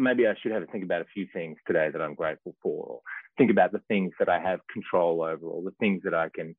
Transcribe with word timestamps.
maybe 0.00 0.26
I 0.26 0.34
should 0.40 0.52
have 0.52 0.62
a 0.62 0.66
think 0.66 0.84
about 0.84 1.02
a 1.02 1.12
few 1.14 1.26
things 1.32 1.58
today 1.66 1.90
that 1.92 2.00
I'm 2.00 2.14
grateful 2.14 2.56
for, 2.62 2.84
or 2.84 3.00
think 3.38 3.50
about 3.50 3.72
the 3.72 3.82
things 3.88 4.12
that 4.18 4.28
I 4.28 4.40
have 4.40 4.60
control 4.72 5.22
over, 5.22 5.46
or 5.46 5.62
the 5.62 5.74
things 5.78 6.02
that 6.04 6.14
I 6.14 6.28
can 6.34 6.56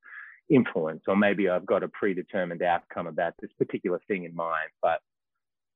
influence, 0.49 1.03
or 1.07 1.15
maybe 1.15 1.49
I've 1.49 1.65
got 1.65 1.83
a 1.83 1.87
predetermined 1.87 2.61
outcome 2.61 3.07
about 3.07 3.33
this 3.41 3.51
particular 3.57 3.99
thing 4.07 4.25
in 4.25 4.35
mind, 4.35 4.69
but 4.81 4.99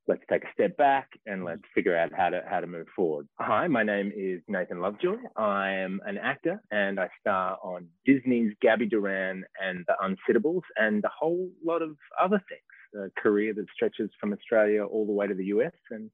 let's 0.07 0.21
take 0.29 0.43
a 0.43 0.51
step 0.53 0.77
back 0.77 1.09
and 1.25 1.37
mm-hmm. 1.37 1.47
let's 1.47 1.61
figure 1.73 1.97
out 1.97 2.11
how 2.15 2.29
to 2.29 2.41
how 2.47 2.59
to 2.59 2.67
move 2.67 2.87
forward. 2.95 3.27
Hi, 3.39 3.67
my 3.67 3.83
name 3.83 4.11
is 4.15 4.41
Nathan 4.47 4.81
Lovejoy. 4.81 5.17
I 5.35 5.71
am 5.71 5.99
an 6.05 6.17
actor 6.17 6.61
and 6.71 6.99
I 6.99 7.09
star 7.19 7.57
on 7.63 7.87
Disney's 8.05 8.53
Gabby 8.61 8.85
Duran 8.85 9.43
and 9.63 9.85
The 9.87 9.95
Unsittables 10.03 10.61
and 10.77 11.03
a 11.03 11.11
whole 11.17 11.49
lot 11.65 11.81
of 11.81 11.97
other 12.21 12.41
things. 12.49 12.61
A 13.05 13.21
career 13.21 13.53
that 13.53 13.65
stretches 13.73 14.09
from 14.21 14.31
Australia 14.31 14.85
all 14.85 15.05
the 15.05 15.11
way 15.11 15.27
to 15.27 15.33
the 15.33 15.45
US, 15.45 15.73
and 15.91 16.09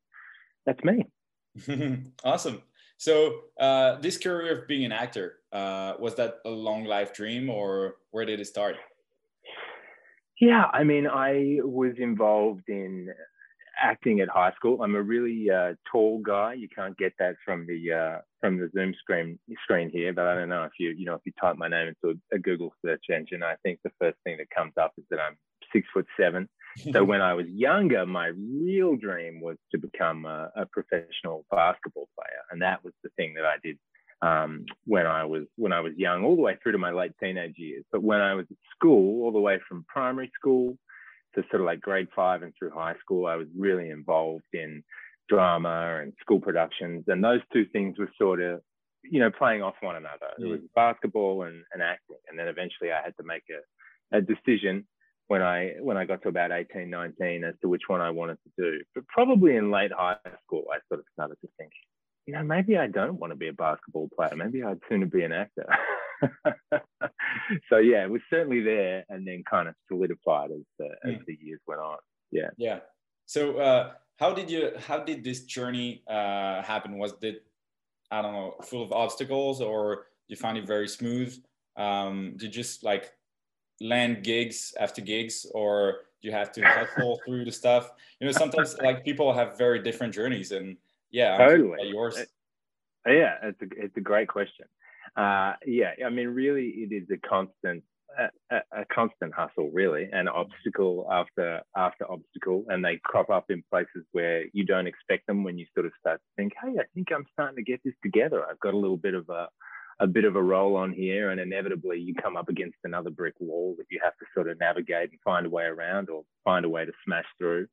that's 0.66 0.84
me. 0.84 1.06
awesome. 2.24 2.62
So, 2.98 3.41
uh, 3.59 4.00
this 4.00 4.18
career 4.18 4.62
of 4.62 4.68
being 4.68 4.86
an 4.86 4.92
actor 4.92 5.40
uh, 5.52 5.94
was 6.00 6.16
that 6.16 6.36
a 6.46 6.50
long 6.50 6.86
life 6.86 7.14
dream, 7.14 7.50
or 7.50 7.96
where 8.12 8.26
did 8.26 8.40
it 8.40 8.46
start? 8.46 8.76
Yeah, 10.40 10.66
I 10.72 10.84
mean, 10.84 11.08
I 11.08 11.59
was 11.64 11.94
involved 11.98 12.68
in 12.68 13.09
acting 13.82 14.22
at 14.22 14.30
high 14.30 14.52
school. 14.56 14.82
I'm 14.82 14.95
a 14.95 15.02
really 15.02 15.50
uh, 15.50 15.73
tall 15.92 16.20
guy. 16.20 16.54
You 16.54 16.68
can't 16.73 16.98
get 16.98 17.14
that 17.20 17.36
from 17.44 17.66
the 17.68 17.92
uh, 17.92 18.22
from 18.40 18.58
the 18.58 18.70
Zoom 18.73 18.94
screen 19.00 19.40
screen 19.64 19.90
here, 19.90 20.14
but 20.14 20.28
I 20.28 20.36
don't 20.36 20.50
know 20.50 20.64
if 20.64 20.73
you 20.80 20.90
you 20.90 21.06
know 21.06 21.16
if 21.16 21.22
you 21.26 21.34
type 21.40 21.58
my 21.58 21.68
name 21.68 21.90
into 21.90 22.20
a, 22.34 22.40
Google 22.40 22.73
search 22.86 23.06
engine, 23.14 23.44
I 23.44 23.56
think 23.64 23.80
the 23.84 23.92
first 24.00 24.18
thing 24.23 24.38
that 24.38 24.50
comes 24.50 24.73
up 24.80 24.94
is 24.98 25.06
that 25.09 25.20
I'm 25.20 25.38
foot 25.94 26.08
seven. 26.20 26.48
so 26.91 27.04
when 27.12 27.22
I 27.22 27.34
was 27.34 27.48
younger, 27.48 28.05
my 28.05 28.27
real 28.27 28.95
dream 28.95 29.41
was 29.41 29.58
to 29.72 29.77
become 29.77 30.26
a, 30.26 30.52
a, 30.55 30.66
professional 30.66 31.45
basketball 31.52 32.08
player, 32.16 32.41
and 32.52 32.62
that 32.62 32.84
was 32.84 32.94
the 33.04 33.09
thing 33.17 33.34
that 33.36 33.45
I 33.45 33.55
did 33.64 33.77
um, 34.22 34.66
when 34.86 35.08
I 35.08 35.26
was 35.26 35.44
when 35.56 35.73
I 35.73 35.80
was 35.80 35.94
young, 35.97 36.23
all 36.23 36.36
the 36.36 36.42
way 36.42 36.58
through 36.62 36.73
to 36.73 36.78
my 36.78 36.92
late 36.92 37.14
teenage 37.22 37.56
years. 37.58 37.84
But 37.92 38.03
when 38.03 38.22
I 38.22 38.34
was 38.34 38.45
at 38.50 38.58
school, 38.75 39.23
all 39.23 39.31
the 39.31 39.39
way 39.39 39.59
from 39.67 39.86
primary 39.88 40.31
school 40.36 40.78
to 41.36 41.44
sort 41.50 41.62
of 41.62 41.66
like 41.66 41.81
grade 41.81 42.08
five 42.16 42.44
and 42.44 42.53
through 42.58 42.72
high 42.72 42.95
school, 43.00 43.25
I 43.25 43.36
was 43.36 43.47
really 43.58 43.89
involved 43.89 44.44
in 44.53 44.84
drama 45.30 46.00
and 46.02 46.14
school 46.19 46.39
productions. 46.39 47.06
And 47.08 47.23
those 47.23 47.39
two 47.53 47.66
things 47.72 47.97
were 47.97 48.12
sort 48.19 48.42
of, 48.42 48.62
you 49.03 49.19
know, 49.19 49.31
playing 49.31 49.62
off 49.62 49.75
one 49.81 49.95
another. 49.95 50.28
Mm. 50.39 50.44
It 50.44 50.47
was 50.47 50.59
basketball 50.75 51.44
and, 51.44 51.64
and 51.73 51.81
acting. 51.81 52.17
And 52.30 52.38
then 52.38 52.47
eventually 52.47 52.92
I 52.92 53.02
had 53.03 53.16
to 53.17 53.23
make 53.23 53.44
a, 53.50 54.17
a 54.17 54.22
decision 54.22 54.86
when 55.32 55.42
I 55.42 55.76
when 55.80 55.96
I 55.96 56.04
got 56.04 56.22
to 56.24 56.28
about 56.28 56.52
18, 56.52 56.90
19 56.90 57.46
as 57.46 57.54
to 57.62 57.70
which 57.70 57.84
one 57.88 58.02
I 58.02 58.10
wanted 58.10 58.38
to 58.44 58.52
do. 58.58 58.82
But 58.94 59.08
probably 59.08 59.56
in 59.56 59.72
late 59.72 59.94
high 59.94 60.18
school, 60.44 60.66
I 60.70 60.80
sort 60.90 61.00
of 61.00 61.06
started 61.14 61.38
to 61.40 61.48
think, 61.58 61.72
you 62.26 62.34
know, 62.34 62.44
maybe 62.44 62.76
I 62.76 62.88
don't 62.88 63.18
want 63.18 63.32
to 63.32 63.38
be 63.38 63.48
a 63.48 63.54
basketball 63.54 64.09
player. 64.14 64.36
Maybe 64.36 64.62
I'd 64.62 64.82
sooner 64.90 65.06
be 65.06 65.24
an 65.24 65.32
actor. 65.32 65.68
so 67.70 67.78
yeah, 67.78 68.04
it 68.04 68.12
was 68.12 68.20
certainly 68.30 68.59
there, 68.59 69.06
and 69.08 69.26
then 69.26 69.42
kind 69.50 69.70
of 69.70 69.76
solidified 69.88 70.52
as 70.52 70.66
the 70.78 70.90
as 71.06 71.16
hmm. 71.16 71.24
the 71.26 71.38
years 71.42 71.62
went 71.66 71.80
on. 71.80 72.00
Yeah. 72.32 72.50
Yeah. 72.58 72.80
So 73.26 73.58
uh, 73.58 73.92
how 74.18 74.34
did 74.34 74.52
you 74.52 74.74
how 74.86 75.00
did 75.00 75.24
this 75.24 75.46
journey 75.46 76.04
uh, 76.09 76.62
happen? 76.62 76.98
Was 76.98 77.14
it 77.22 77.46
I 78.12 78.22
don't 78.22 78.34
know 78.34 78.56
full 78.64 78.84
of 78.84 78.92
obstacles, 78.92 79.62
or 79.62 80.08
you 80.28 80.36
find 80.36 80.58
it 80.58 80.68
very 80.68 80.90
smooth? 80.90 81.34
Um, 81.78 82.34
did 82.36 82.54
you 82.54 82.64
just 82.64 82.84
like 82.84 83.14
land 83.82 84.24
gigs 84.24 84.74
after 84.80 85.02
gigs, 85.02 85.46
or 85.54 86.02
you 86.22 86.32
have 86.32 86.52
to 86.54 86.62
hustle 86.62 87.20
through 87.26 87.46
the 87.46 87.52
stuff? 87.52 87.92
You 88.20 88.28
know, 88.28 88.34
sometimes 88.34 88.78
like 88.82 89.04
people 89.04 89.34
have 89.34 89.58
very 89.58 89.82
different 89.82 90.14
journeys, 90.14 90.52
and 90.52 90.78
yeah, 91.12 91.38
totally. 91.38 91.90
Yours. 91.90 92.18
Yeah, 93.06 93.36
it's 93.44 93.62
a 93.62 93.66
it's 93.76 93.98
a 93.98 94.02
great 94.02 94.28
question 94.28 94.68
uh, 95.16 95.54
yeah, 95.66 95.92
I 96.06 96.09
mean, 96.09 96.28
really, 96.30 96.68
it 96.68 96.94
is 96.94 97.08
a 97.12 97.18
constant, 97.28 97.84
a, 98.18 98.56
a, 98.72 98.86
constant 98.94 99.34
hustle, 99.34 99.70
really, 99.74 100.09
and 100.12 100.30
obstacle 100.30 101.08
after 101.12 101.62
after 101.75 102.09
obstacle, 102.09 102.66
and 102.70 102.84
they 102.84 103.00
crop 103.03 103.30
up 103.30 103.46
in 103.50 103.64
places 103.70 104.06
where 104.14 104.46
you 104.53 104.64
don't 104.64 104.88
expect 104.88 105.28
them. 105.28 105.44
When 105.44 105.58
you 105.58 105.66
sort 105.74 105.86
of 105.86 105.91
start 106.00 106.20
to 106.20 106.41
think, 106.41 106.53
hey, 106.62 106.80
I 106.80 106.84
think 106.94 107.09
I'm 107.14 107.25
starting 107.34 107.58
to 107.58 107.64
get 107.64 107.81
this 107.84 107.94
together. 108.03 108.46
I've 108.50 108.59
got 108.59 108.74
a 108.74 108.78
little 108.78 108.97
bit 108.97 109.16
of 109.16 109.28
a 109.30 109.50
a 110.01 110.07
bit 110.07 110.25
of 110.25 110.35
a 110.35 110.41
roll 110.41 110.75
on 110.75 110.91
here, 110.91 111.29
and 111.29 111.39
inevitably 111.39 112.00
you 112.00 112.16
come 112.16 112.35
up 112.35 112.50
against 112.50 112.78
another 112.84 113.12
brick 113.12 113.35
wall 113.39 113.75
that 113.78 113.85
you 113.91 114.00
have 114.03 114.17
to 114.17 114.25
sort 114.34 114.50
of 114.50 114.59
navigate 114.59 115.12
and 115.12 115.19
find 115.23 115.45
a 115.45 115.50
way 115.50 115.63
around, 115.63 116.09
or 116.09 116.23
find 116.44 116.66
a 116.66 116.69
way 116.69 116.84
to 116.84 116.91
smash 117.06 117.25
through. 117.38 117.67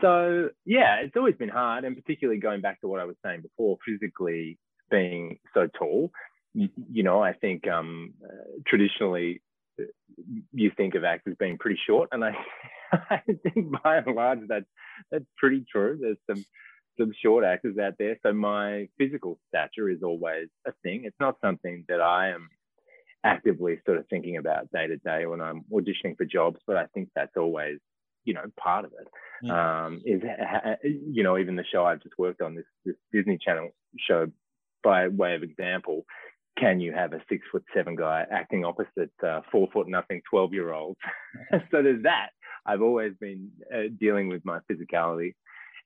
So 0.00 0.50
yeah, 0.64 1.00
it's 1.00 1.16
always 1.16 1.34
been 1.34 1.48
hard, 1.48 1.84
and 1.84 1.96
particularly 1.96 2.40
going 2.40 2.60
back 2.60 2.80
to 2.80 2.88
what 2.88 3.00
I 3.00 3.04
was 3.04 3.16
saying 3.24 3.42
before, 3.42 3.78
physically 3.84 4.58
being 4.90 5.38
so 5.52 5.68
tall, 5.76 6.12
you, 6.54 6.68
you 6.90 7.02
know, 7.02 7.22
I 7.22 7.32
think 7.32 7.68
um, 7.68 8.14
uh, 8.24 8.60
traditionally 8.66 9.42
uh, 9.80 9.84
you 10.52 10.70
think 10.76 10.94
of 10.94 11.04
actors 11.04 11.36
being 11.38 11.58
pretty 11.58 11.80
short, 11.84 12.10
and 12.12 12.24
I, 12.24 12.32
I 12.92 13.22
think 13.26 13.82
by 13.82 13.96
and 13.98 14.14
large 14.14 14.40
that's 14.48 14.66
that's 15.10 15.26
pretty 15.36 15.64
true. 15.70 15.98
There's 16.00 16.16
some 16.28 16.44
some 17.00 17.12
short 17.22 17.44
actors 17.44 17.78
out 17.78 17.94
there, 17.98 18.18
so 18.22 18.32
my 18.32 18.88
physical 18.98 19.38
stature 19.48 19.88
is 19.88 20.02
always 20.02 20.48
a 20.66 20.72
thing. 20.82 21.02
It's 21.04 21.16
not 21.20 21.36
something 21.40 21.84
that 21.88 22.00
I 22.00 22.30
am 22.30 22.48
actively 23.24 23.80
sort 23.84 23.98
of 23.98 24.06
thinking 24.08 24.36
about 24.36 24.70
day 24.72 24.86
to 24.86 24.96
day 24.98 25.26
when 25.26 25.40
I'm 25.40 25.64
auditioning 25.72 26.16
for 26.16 26.24
jobs, 26.24 26.58
but 26.66 26.76
I 26.76 26.86
think 26.94 27.08
that's 27.14 27.36
always 27.36 27.78
you 28.24 28.34
know 28.34 28.44
part 28.58 28.84
of 28.84 28.92
it. 28.92 29.08
Yeah. 29.42 29.84
Um, 29.86 30.02
is 30.04 30.22
you 30.82 31.22
know 31.22 31.38
even 31.38 31.56
the 31.56 31.64
show 31.72 31.84
I've 31.84 32.02
just 32.02 32.18
worked 32.18 32.42
on 32.42 32.54
this 32.54 32.66
this 32.84 32.96
Disney 33.12 33.38
Channel 33.38 33.70
show 33.98 34.26
by 34.82 35.08
way 35.08 35.34
of 35.34 35.42
example 35.42 36.04
can 36.58 36.80
you 36.80 36.92
have 36.92 37.12
a 37.12 37.20
six 37.28 37.46
foot 37.50 37.64
seven 37.74 37.96
guy 37.96 38.24
acting 38.30 38.64
opposite 38.64 39.12
uh, 39.26 39.40
four 39.50 39.68
foot 39.72 39.88
nothing 39.88 40.20
12 40.30 40.52
year 40.52 40.72
olds? 40.72 40.98
so 41.70 41.82
there's 41.82 42.02
that. 42.02 42.28
I've 42.66 42.82
always 42.82 43.12
been 43.20 43.50
uh, 43.74 43.88
dealing 43.98 44.28
with 44.28 44.44
my 44.44 44.58
physicality. 44.70 45.34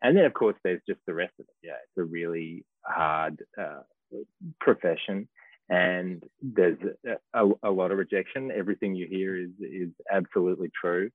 And 0.05 0.17
then, 0.17 0.25
of 0.25 0.35
course, 0.35 0.55
there's 0.63 0.83
just 0.87 1.01
the 1.07 1.15
rest 1.15 1.33
of 1.41 1.47
it. 1.47 1.67
Yeah, 1.67 1.73
it's 1.83 1.99
a 1.99 2.05
really 2.05 2.65
hard 2.85 3.43
uh, 3.59 3.81
profession 4.61 5.29
and 5.71 6.23
there's 6.43 6.79
a, 7.35 7.43
a, 7.43 7.51
a, 7.65 7.71
lot 7.71 7.91
of 7.91 7.97
rejection. 7.97 8.53
Everything 8.55 8.95
you 8.95 9.07
hear 9.07 9.35
is, 9.35 9.51
is 9.61 9.89
absolutely 10.13 10.71
true 10.79 11.11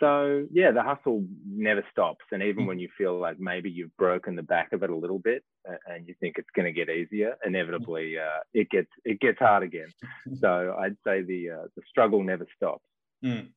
so 0.00 0.46
yeah, 0.50 0.72
the 0.72 0.82
hustle 0.82 1.24
never 1.46 1.84
stops. 1.92 2.24
And 2.32 2.42
even 2.42 2.64
mm. 2.64 2.68
when 2.68 2.78
you 2.78 2.88
feel 2.96 3.20
like 3.20 3.38
maybe 3.38 3.70
you've 3.70 3.96
broken 3.98 4.34
the 4.34 4.42
back 4.42 4.72
of 4.72 4.82
it 4.82 4.90
a 4.90 4.96
little 4.96 5.18
bit 5.18 5.44
and 5.86 6.08
you 6.08 6.14
think 6.18 6.36
it's 6.38 6.48
going 6.56 6.64
to 6.64 6.72
get 6.72 6.88
easier, 6.88 7.36
inevitably 7.44 8.16
uh, 8.18 8.40
it 8.54 8.70
gets 8.70 8.88
it 9.04 9.20
gets 9.20 9.38
hard 9.38 9.62
again. 9.62 9.88
so 10.40 10.74
I'd 10.78 10.96
say 11.06 11.22
the 11.22 11.50
uh, 11.50 11.66
the 11.76 11.82
struggle 11.88 12.24
never 12.24 12.46
stops. 12.56 12.84
Mm. 13.24 13.48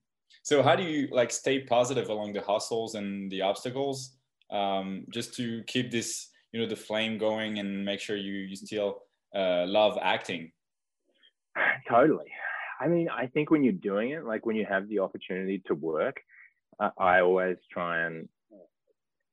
So 0.41 0.61
how 0.61 0.75
do 0.75 0.83
you 0.83 1.07
like 1.11 1.31
stay 1.31 1.59
positive 1.59 2.09
along 2.09 2.33
the 2.33 2.41
hustles 2.41 2.95
and 2.95 3.31
the 3.31 3.41
obstacles, 3.41 4.17
um, 4.53 5.05
just 5.11 5.33
to 5.35 5.63
keep 5.67 5.91
this 5.91 6.29
you 6.51 6.61
know 6.61 6.67
the 6.67 6.75
flame 6.75 7.17
going 7.17 7.59
and 7.59 7.83
make 7.83 7.99
sure 7.99 8.15
you 8.15 8.33
you 8.33 8.55
still 8.55 9.01
uh, 9.35 9.65
love 9.67 9.97
acting? 10.01 10.51
Totally. 11.89 12.31
I 12.79 12.87
mean, 12.87 13.09
I 13.09 13.27
think 13.27 13.51
when 13.51 13.63
you're 13.63 13.73
doing 13.73 14.11
it, 14.11 14.25
like 14.25 14.45
when 14.45 14.55
you 14.55 14.65
have 14.65 14.87
the 14.87 14.99
opportunity 14.99 15.61
to 15.67 15.75
work, 15.75 16.17
I 16.97 17.21
always 17.21 17.57
try 17.71 18.05
and 18.05 18.27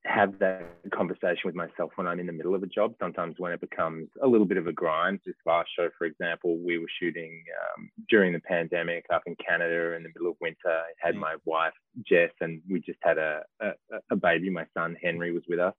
have 0.07 0.39
that 0.39 0.63
conversation 0.95 1.43
with 1.45 1.55
myself 1.55 1.91
when 1.97 2.07
I'm 2.07 2.21
in 2.21 2.27
the 2.27 2.33
middle 2.33 2.55
of 2.55 2.63
a 2.63 2.67
job. 2.67 2.95
Sometimes 2.99 3.35
when 3.39 3.53
it 3.53 3.61
becomes 3.61 4.09
a 4.23 4.27
little 4.27 4.47
bit 4.47 4.57
of 4.57 4.67
a 4.67 4.73
grind. 4.73 5.21
This 5.27 5.35
last 5.45 5.69
show, 5.77 5.89
for 5.99 6.07
example, 6.07 6.59
we 6.59 6.79
were 6.79 6.87
shooting 7.01 7.45
um, 7.77 7.91
during 8.09 8.33
the 8.33 8.41
pandemic 8.41 9.05
up 9.13 9.23
in 9.27 9.37
Canada 9.37 9.95
in 9.95 10.03
the 10.03 10.09
middle 10.09 10.31
of 10.31 10.37
winter. 10.41 10.57
I 10.67 10.93
had 10.99 11.15
mm. 11.15 11.21
my 11.21 11.37
wife 11.45 11.75
Jess, 12.09 12.31
and 12.41 12.63
we 12.69 12.81
just 12.81 12.99
had 13.03 13.19
a, 13.19 13.43
a, 13.61 13.73
a 14.11 14.17
baby. 14.17 14.49
My 14.49 14.67
son 14.75 14.97
Henry 15.03 15.33
was 15.33 15.43
with 15.49 15.59
us, 15.61 15.75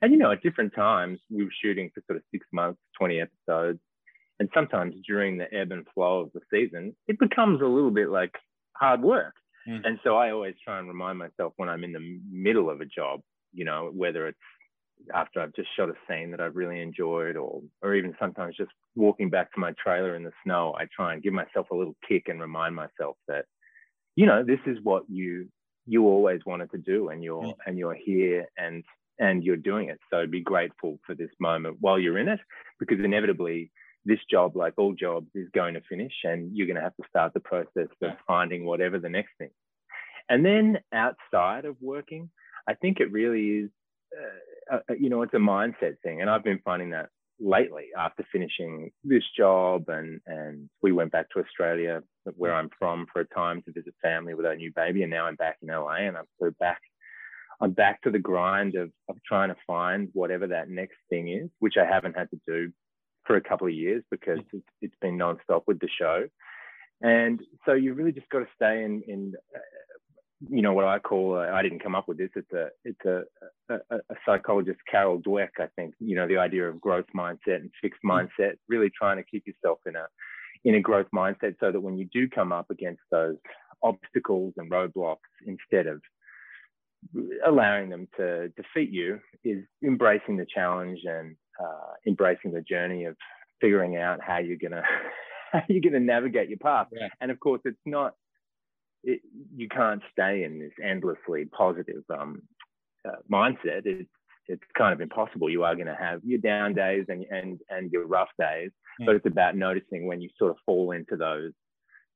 and 0.00 0.12
you 0.12 0.18
know, 0.18 0.32
at 0.32 0.42
different 0.42 0.74
times 0.74 1.18
we 1.30 1.44
were 1.44 1.50
shooting 1.62 1.90
for 1.94 2.02
sort 2.06 2.16
of 2.16 2.22
six 2.30 2.46
months, 2.52 2.80
twenty 2.96 3.20
episodes, 3.20 3.80
and 4.40 4.48
sometimes 4.54 4.94
during 5.06 5.36
the 5.36 5.52
ebb 5.52 5.72
and 5.72 5.86
flow 5.94 6.20
of 6.20 6.30
the 6.32 6.40
season, 6.50 6.96
it 7.06 7.18
becomes 7.18 7.60
a 7.60 7.66
little 7.66 7.90
bit 7.90 8.08
like 8.08 8.34
hard 8.72 9.02
work. 9.02 9.34
Mm. 9.68 9.80
And 9.84 9.98
so 10.04 10.16
I 10.16 10.30
always 10.30 10.54
try 10.64 10.78
and 10.78 10.88
remind 10.88 11.18
myself 11.18 11.52
when 11.56 11.68
I'm 11.68 11.84
in 11.84 11.92
the 11.92 12.20
middle 12.30 12.70
of 12.70 12.80
a 12.80 12.86
job, 12.86 13.20
you 13.52 13.64
know, 13.64 13.90
whether 13.94 14.28
it's 14.28 14.38
after 15.14 15.40
I've 15.40 15.54
just 15.54 15.68
shot 15.76 15.88
a 15.88 15.94
scene 16.08 16.32
that 16.32 16.40
I've 16.40 16.56
really 16.56 16.80
enjoyed, 16.80 17.36
or 17.36 17.62
or 17.82 17.94
even 17.94 18.14
sometimes 18.18 18.56
just 18.56 18.70
walking 18.96 19.30
back 19.30 19.52
to 19.52 19.60
my 19.60 19.72
trailer 19.82 20.16
in 20.16 20.24
the 20.24 20.32
snow, 20.44 20.74
I 20.78 20.86
try 20.94 21.12
and 21.12 21.22
give 21.22 21.32
myself 21.32 21.68
a 21.70 21.76
little 21.76 21.96
kick 22.06 22.24
and 22.28 22.40
remind 22.40 22.74
myself 22.74 23.16
that, 23.28 23.44
you 24.16 24.26
know, 24.26 24.42
this 24.42 24.60
is 24.66 24.78
what 24.82 25.04
you 25.08 25.48
you 25.86 26.04
always 26.06 26.40
wanted 26.44 26.70
to 26.72 26.78
do, 26.78 27.08
and 27.08 27.22
you're 27.22 27.54
and 27.66 27.78
you're 27.78 27.94
here 27.94 28.46
and 28.56 28.84
and 29.18 29.42
you're 29.44 29.56
doing 29.56 29.88
it. 29.88 29.98
So 30.10 30.26
be 30.26 30.40
grateful 30.40 30.98
for 31.06 31.14
this 31.14 31.30
moment 31.40 31.76
while 31.80 31.98
you're 31.98 32.18
in 32.18 32.28
it, 32.28 32.40
because 32.78 32.98
inevitably 33.02 33.70
this 34.04 34.20
job, 34.30 34.56
like 34.56 34.74
all 34.76 34.94
jobs, 34.94 35.28
is 35.34 35.48
going 35.54 35.74
to 35.74 35.80
finish 35.88 36.12
and 36.24 36.56
you're 36.56 36.66
going 36.66 36.76
to 36.76 36.82
have 36.82 36.96
to 36.96 37.08
start 37.08 37.34
the 37.34 37.40
process 37.40 37.88
of 38.02 38.12
finding 38.26 38.64
whatever 38.64 38.98
the 38.98 39.08
next 39.08 39.30
thing. 39.38 39.50
And 40.28 40.44
then 40.44 40.78
outside 40.92 41.64
of 41.64 41.76
working, 41.80 42.30
I 42.68 42.74
think 42.74 43.00
it 43.00 43.10
really 43.10 43.64
is. 43.64 43.70
Uh, 44.70 44.76
uh, 44.76 44.94
you 44.98 45.08
know, 45.08 45.22
it's 45.22 45.34
a 45.34 45.38
mindset 45.38 45.96
thing. 46.02 46.20
And 46.20 46.28
I've 46.28 46.44
been 46.44 46.60
finding 46.64 46.90
that 46.90 47.08
lately 47.40 47.86
after 47.96 48.24
finishing 48.32 48.90
this 49.04 49.22
job 49.36 49.88
and 49.88 50.20
and 50.26 50.68
we 50.82 50.90
went 50.92 51.12
back 51.12 51.30
to 51.30 51.38
Australia 51.38 52.02
where 52.36 52.52
I'm 52.52 52.68
from 52.78 53.06
for 53.12 53.20
a 53.20 53.28
time 53.28 53.62
to 53.62 53.72
visit 53.72 53.94
family 54.02 54.34
with 54.34 54.44
our 54.44 54.56
new 54.56 54.72
baby 54.74 55.02
and 55.02 55.10
now 55.10 55.26
I'm 55.26 55.36
back 55.36 55.56
in 55.62 55.68
LA 55.68 55.98
and 55.98 56.16
I'm 56.16 56.24
so 56.40 56.50
back 56.58 56.80
I'm 57.60 57.70
back 57.70 58.02
to 58.02 58.10
the 58.10 58.18
grind 58.18 58.74
of 58.74 58.90
of 59.08 59.16
trying 59.24 59.50
to 59.50 59.56
find 59.66 60.08
whatever 60.14 60.48
that 60.48 60.68
next 60.68 60.96
thing 61.10 61.28
is 61.28 61.48
which 61.60 61.74
I 61.76 61.86
haven't 61.86 62.16
had 62.16 62.28
to 62.30 62.40
do 62.46 62.72
for 63.24 63.36
a 63.36 63.40
couple 63.40 63.68
of 63.68 63.72
years 63.72 64.02
because 64.10 64.40
it's, 64.52 64.66
it's 64.82 64.96
been 65.00 65.16
nonstop 65.16 65.62
with 65.68 65.78
the 65.78 65.88
show 65.96 66.26
and 67.02 67.40
so 67.64 67.74
you 67.74 67.94
really 67.94 68.12
just 68.12 68.28
got 68.30 68.40
to 68.40 68.48
stay 68.56 68.82
in 68.82 69.02
in 69.06 69.32
you 70.48 70.62
know 70.62 70.72
what 70.72 70.84
I 70.84 70.98
call 70.98 71.36
uh, 71.36 71.52
I 71.52 71.62
didn't 71.62 71.82
come 71.82 71.94
up 71.94 72.06
with 72.06 72.18
this. 72.18 72.30
It's 72.36 72.52
a 72.52 72.68
it's 72.84 73.04
a, 73.04 73.22
a, 73.68 73.96
a, 73.96 74.14
psychologist 74.24 74.78
Carol 74.90 75.20
Dweck 75.20 75.48
I 75.58 75.66
think 75.74 75.94
you 75.98 76.16
know 76.16 76.28
the 76.28 76.38
idea 76.38 76.68
of 76.68 76.80
growth 76.80 77.06
mindset 77.16 77.56
and 77.56 77.70
fixed 77.82 78.00
mm. 78.04 78.28
mindset. 78.28 78.54
Really 78.68 78.90
trying 78.96 79.16
to 79.16 79.24
keep 79.24 79.44
yourself 79.46 79.78
in 79.86 79.96
a 79.96 80.06
in 80.64 80.74
a 80.74 80.80
growth 80.80 81.08
mindset 81.14 81.56
so 81.60 81.72
that 81.72 81.80
when 81.80 81.98
you 81.98 82.08
do 82.12 82.28
come 82.28 82.52
up 82.52 82.70
against 82.70 83.02
those 83.10 83.36
obstacles 83.82 84.54
and 84.56 84.70
roadblocks, 84.70 85.16
instead 85.46 85.86
of 85.86 86.00
allowing 87.46 87.88
them 87.88 88.08
to 88.16 88.48
defeat 88.50 88.90
you, 88.90 89.20
is 89.44 89.64
embracing 89.84 90.36
the 90.36 90.46
challenge 90.52 91.00
and 91.04 91.36
uh, 91.62 91.94
embracing 92.06 92.52
the 92.52 92.60
journey 92.60 93.04
of 93.04 93.16
figuring 93.60 93.96
out 93.96 94.20
how 94.22 94.38
you're 94.38 94.56
gonna 94.56 94.82
how 95.52 95.62
you're 95.68 95.80
gonna 95.80 96.04
navigate 96.04 96.48
your 96.48 96.58
path. 96.58 96.86
Yeah. 96.92 97.08
And 97.20 97.30
of 97.30 97.40
course, 97.40 97.60
it's 97.64 97.76
not 97.84 98.14
it, 99.04 99.20
you 99.56 99.68
can't 99.68 100.02
stay 100.12 100.44
in 100.44 100.58
this 100.58 100.72
endlessly 100.82 101.46
positive 101.46 102.02
um, 102.10 102.42
uh, 103.06 103.16
mindset. 103.30 103.82
It's 103.84 104.08
it's 104.50 104.62
kind 104.76 104.94
of 104.94 105.00
impossible. 105.02 105.50
You 105.50 105.64
are 105.64 105.74
going 105.74 105.88
to 105.88 105.94
have 105.94 106.20
your 106.24 106.40
down 106.40 106.74
days 106.74 107.04
and 107.08 107.24
and 107.30 107.60
and 107.68 107.90
your 107.92 108.06
rough 108.06 108.30
days, 108.38 108.70
mm. 109.00 109.06
but 109.06 109.16
it's 109.16 109.26
about 109.26 109.56
noticing 109.56 110.06
when 110.06 110.20
you 110.20 110.30
sort 110.38 110.50
of 110.50 110.56
fall 110.64 110.92
into 110.92 111.16
those 111.16 111.52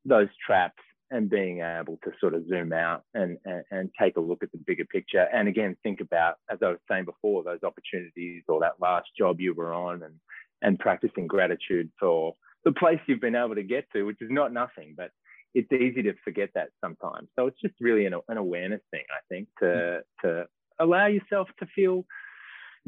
those 0.05 0.29
traps 0.45 0.83
and 1.13 1.29
being 1.29 1.61
able 1.61 1.99
to 2.03 2.11
sort 2.19 2.33
of 2.33 2.49
zoom 2.49 2.73
out 2.73 3.05
and, 3.13 3.37
and, 3.45 3.63
and 3.71 3.91
take 4.01 4.17
a 4.17 4.21
look 4.21 4.43
at 4.43 4.51
the 4.51 4.59
bigger 4.67 4.87
picture. 4.87 5.27
And 5.31 5.47
again, 5.47 5.77
think 5.83 6.01
about, 6.01 6.37
as 6.51 6.59
I 6.63 6.69
was 6.69 6.79
saying 6.91 7.05
before, 7.05 7.45
those 7.45 7.63
opportunities 7.63 8.43
or 8.49 8.61
that 8.61 8.81
last 8.81 9.09
job 9.17 9.39
you 9.39 9.53
were 9.53 9.75
on 9.75 10.03
and, 10.03 10.15
and 10.63 10.79
practicing 10.79 11.27
gratitude 11.27 11.91
for 12.01 12.35
the 12.65 12.73
place 12.73 12.99
you've 13.07 13.21
been 13.21 13.37
able 13.37 13.55
to 13.55 13.63
get 13.63 13.85
to, 13.93 14.05
which 14.05 14.23
is 14.23 14.31
not 14.31 14.55
nothing, 14.55 14.95
but 14.97 15.11
it's 15.55 15.73
easy 15.73 16.03
to 16.03 16.15
forget 16.25 16.51
that 16.55 16.69
sometimes. 16.81 17.29
So 17.37 17.47
it's 17.47 17.61
just 17.61 17.75
really 17.81 18.07
an, 18.07 18.15
an 18.29 18.37
awareness 18.37 18.81
thing, 18.91 19.05
I 19.11 19.21
think, 19.29 19.49
to 19.61 19.65
mm. 19.65 20.01
to 20.23 20.47
allow 20.79 21.07
yourself 21.07 21.49
to 21.61 21.67
feel 21.75 22.05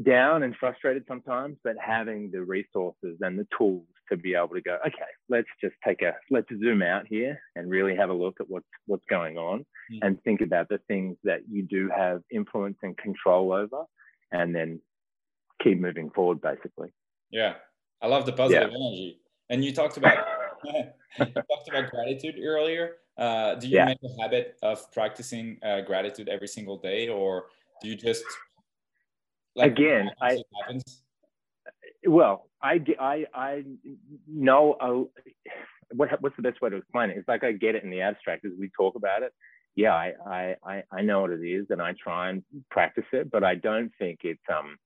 down 0.03 0.43
and 0.43 0.57
frustrated 0.57 1.05
sometimes, 1.07 1.57
but 1.63 1.77
having 1.81 2.31
the 2.33 2.43
resources 2.43 3.17
and 3.21 3.39
the 3.39 3.47
tools 3.57 3.87
to 4.11 4.17
be 4.17 4.35
able 4.35 4.49
to 4.49 4.61
go, 4.61 4.77
okay, 4.87 5.13
let's 5.29 5.49
just 5.61 5.75
take 5.87 6.03
a 6.03 6.13
let's 6.31 6.49
zoom 6.59 6.83
out 6.83 7.07
here 7.07 7.41
and 7.55 7.71
really 7.71 7.95
have 7.95 8.11
a 8.11 8.15
look 8.15 8.37
at 8.41 8.49
what's 8.49 8.67
what's 8.87 9.05
going 9.09 9.39
on 9.39 9.65
mm. 9.93 9.99
and 10.03 10.23
think 10.23 10.41
about 10.41 10.69
the 10.69 10.79
things 10.89 11.17
that 11.25 11.41
you 11.49 11.63
do 11.63 11.89
have 11.95 12.23
influence 12.31 12.77
and 12.83 12.97
control 12.97 13.53
over, 13.53 13.85
and 14.33 14.55
then 14.55 14.81
keep 15.63 15.81
moving 15.81 16.11
forward, 16.11 16.41
basically. 16.41 16.93
Yeah, 17.31 17.55
I 18.03 18.09
love 18.09 18.27
the 18.27 18.33
positive 18.33 18.71
yeah. 18.71 18.77
energy. 18.77 19.21
And 19.51 19.65
you 19.65 19.73
talked 19.73 19.99
about 19.99 20.19
talked 21.19 21.69
about 21.69 21.91
gratitude 21.91 22.37
earlier. 22.43 22.97
Uh, 23.17 23.55
do 23.55 23.69
you 23.69 23.77
yeah. 23.77 23.85
make 23.85 23.99
a 24.03 24.23
habit 24.23 24.57
of 24.63 24.91
practicing 24.93 25.59
uh, 25.63 25.81
gratitude 25.83 26.29
every 26.29 26.49
single 26.49 26.79
day, 26.79 27.09
or 27.09 27.45
do 27.81 27.89
you 27.89 27.97
just 27.97 28.25
like, 29.55 29.73
again? 29.73 30.11
I 30.21 30.43
well, 32.07 32.49
I 32.63 32.81
I 32.99 33.27
I 33.33 33.65
know 34.27 34.73
uh, 34.75 35.23
what 35.93 36.09
what's 36.21 36.37
the 36.37 36.43
best 36.43 36.61
way 36.61 36.71
to 36.71 36.77
explain 36.77 37.11
it? 37.11 37.19
It's 37.19 37.29
like 37.29 37.45
I 37.45 37.53
get 37.53 37.75
it 37.75 37.85
in 37.85 37.91
the 37.91 38.01
abstract 38.01 38.45
as 38.45 38.53
we 38.59 38.71
talk 38.77 38.97
about 38.97 39.23
it. 39.23 39.33
Yeah, 39.77 39.95
I 39.95 40.57
I 40.65 40.83
I 40.91 41.03
know 41.03 41.23
what 41.23 41.31
it 41.31 41.45
is, 41.45 41.67
and 41.71 41.81
I 41.81 41.95
try 42.03 42.31
and 42.31 42.43
practice 42.71 43.05
it, 43.13 43.31
but 43.31 43.45
I 43.45 43.55
don't 43.55 43.93
think 43.99 44.21
it's 44.25 44.43
um 44.53 44.77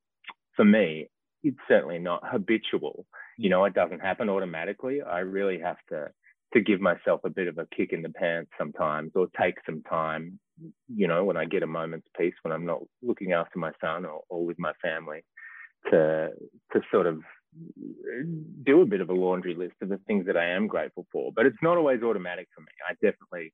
for 0.54 0.64
me. 0.64 1.08
It's 1.42 1.58
certainly 1.68 1.98
not 1.98 2.22
habitual 2.24 3.06
you 3.38 3.48
know, 3.48 3.64
it 3.64 3.72
doesn't 3.72 4.00
happen 4.00 4.28
automatically. 4.28 5.00
I 5.00 5.20
really 5.20 5.60
have 5.60 5.78
to 5.88 6.08
to 6.54 6.60
give 6.60 6.80
myself 6.80 7.20
a 7.24 7.30
bit 7.30 7.46
of 7.46 7.58
a 7.58 7.66
kick 7.76 7.92
in 7.92 8.00
the 8.00 8.08
pants 8.08 8.50
sometimes 8.58 9.12
or 9.14 9.28
take 9.38 9.56
some 9.66 9.82
time, 9.82 10.38
you 10.88 11.06
know, 11.06 11.22
when 11.22 11.36
I 11.36 11.44
get 11.44 11.62
a 11.62 11.66
moment's 11.66 12.08
peace 12.18 12.32
when 12.40 12.52
I'm 12.52 12.64
not 12.64 12.80
looking 13.02 13.32
after 13.32 13.58
my 13.58 13.70
son 13.82 14.06
or, 14.06 14.22
or 14.30 14.46
with 14.46 14.58
my 14.58 14.72
family 14.82 15.24
to 15.90 16.30
to 16.72 16.80
sort 16.90 17.06
of 17.06 17.20
do 18.64 18.80
a 18.80 18.86
bit 18.86 19.00
of 19.00 19.08
a 19.08 19.14
laundry 19.14 19.54
list 19.54 19.74
of 19.80 19.88
the 19.88 20.00
things 20.06 20.26
that 20.26 20.36
I 20.36 20.50
am 20.50 20.66
grateful 20.66 21.06
for. 21.12 21.32
But 21.34 21.46
it's 21.46 21.62
not 21.62 21.76
always 21.76 22.02
automatic 22.02 22.48
for 22.54 22.62
me. 22.62 22.72
I 22.88 22.94
definitely 22.94 23.52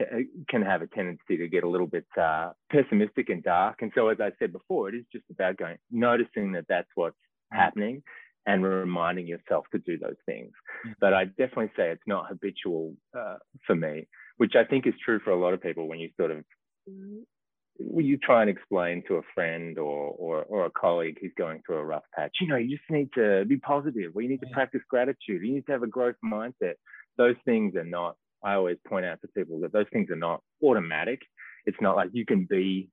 uh, 0.00 0.22
can 0.48 0.62
have 0.62 0.82
a 0.82 0.86
tendency 0.86 1.36
to 1.36 1.48
get 1.48 1.64
a 1.64 1.68
little 1.68 1.86
bit 1.86 2.06
uh, 2.20 2.50
pessimistic 2.70 3.30
and 3.30 3.42
dark. 3.42 3.80
And 3.80 3.90
so, 3.94 4.08
as 4.08 4.18
I 4.20 4.30
said 4.38 4.52
before, 4.52 4.88
it 4.88 4.94
is 4.94 5.04
just 5.12 5.24
about 5.30 5.56
going, 5.56 5.76
noticing 5.90 6.52
that 6.52 6.66
that's 6.68 6.88
what's 6.94 7.16
mm. 7.16 7.23
Happening 7.52 8.02
and 8.46 8.62
reminding 8.62 9.26
yourself 9.26 9.64
to 9.72 9.78
do 9.78 9.98
those 9.98 10.16
things. 10.26 10.52
Mm-hmm. 10.86 10.92
But 11.00 11.14
I 11.14 11.24
definitely 11.24 11.70
say 11.76 11.90
it's 11.90 12.02
not 12.06 12.28
habitual 12.28 12.94
uh, 13.16 13.36
for 13.66 13.74
me, 13.74 14.06
which 14.36 14.54
I 14.54 14.64
think 14.64 14.86
is 14.86 14.94
true 15.04 15.20
for 15.24 15.30
a 15.30 15.40
lot 15.40 15.54
of 15.54 15.62
people 15.62 15.88
when 15.88 15.98
you 15.98 16.10
sort 16.16 16.30
of 16.30 16.44
you 17.78 18.18
try 18.18 18.40
and 18.40 18.50
explain 18.50 19.02
to 19.08 19.16
a 19.16 19.22
friend 19.34 19.78
or, 19.78 20.14
or, 20.16 20.42
or 20.44 20.66
a 20.66 20.70
colleague 20.70 21.18
who's 21.20 21.32
going 21.36 21.60
through 21.66 21.78
a 21.78 21.84
rough 21.84 22.04
patch, 22.14 22.36
you 22.40 22.46
know, 22.46 22.56
you 22.56 22.76
just 22.76 22.90
need 22.90 23.08
to 23.14 23.44
be 23.46 23.56
positive. 23.56 24.12
We 24.14 24.28
need 24.28 24.40
to 24.40 24.46
practice 24.52 24.82
gratitude. 24.88 25.42
You 25.42 25.54
need 25.54 25.66
to 25.66 25.72
have 25.72 25.82
a 25.82 25.88
growth 25.88 26.14
mindset. 26.24 26.74
Those 27.16 27.34
things 27.44 27.74
are 27.74 27.84
not. 27.84 28.16
I 28.44 28.54
always 28.54 28.76
point 28.86 29.06
out 29.06 29.20
to 29.22 29.28
people 29.28 29.60
that 29.60 29.72
those 29.72 29.86
things 29.92 30.10
are 30.10 30.16
not 30.16 30.42
automatic. 30.62 31.20
It's 31.66 31.80
not 31.80 31.96
like 31.96 32.10
you 32.12 32.26
can 32.26 32.46
be 32.48 32.90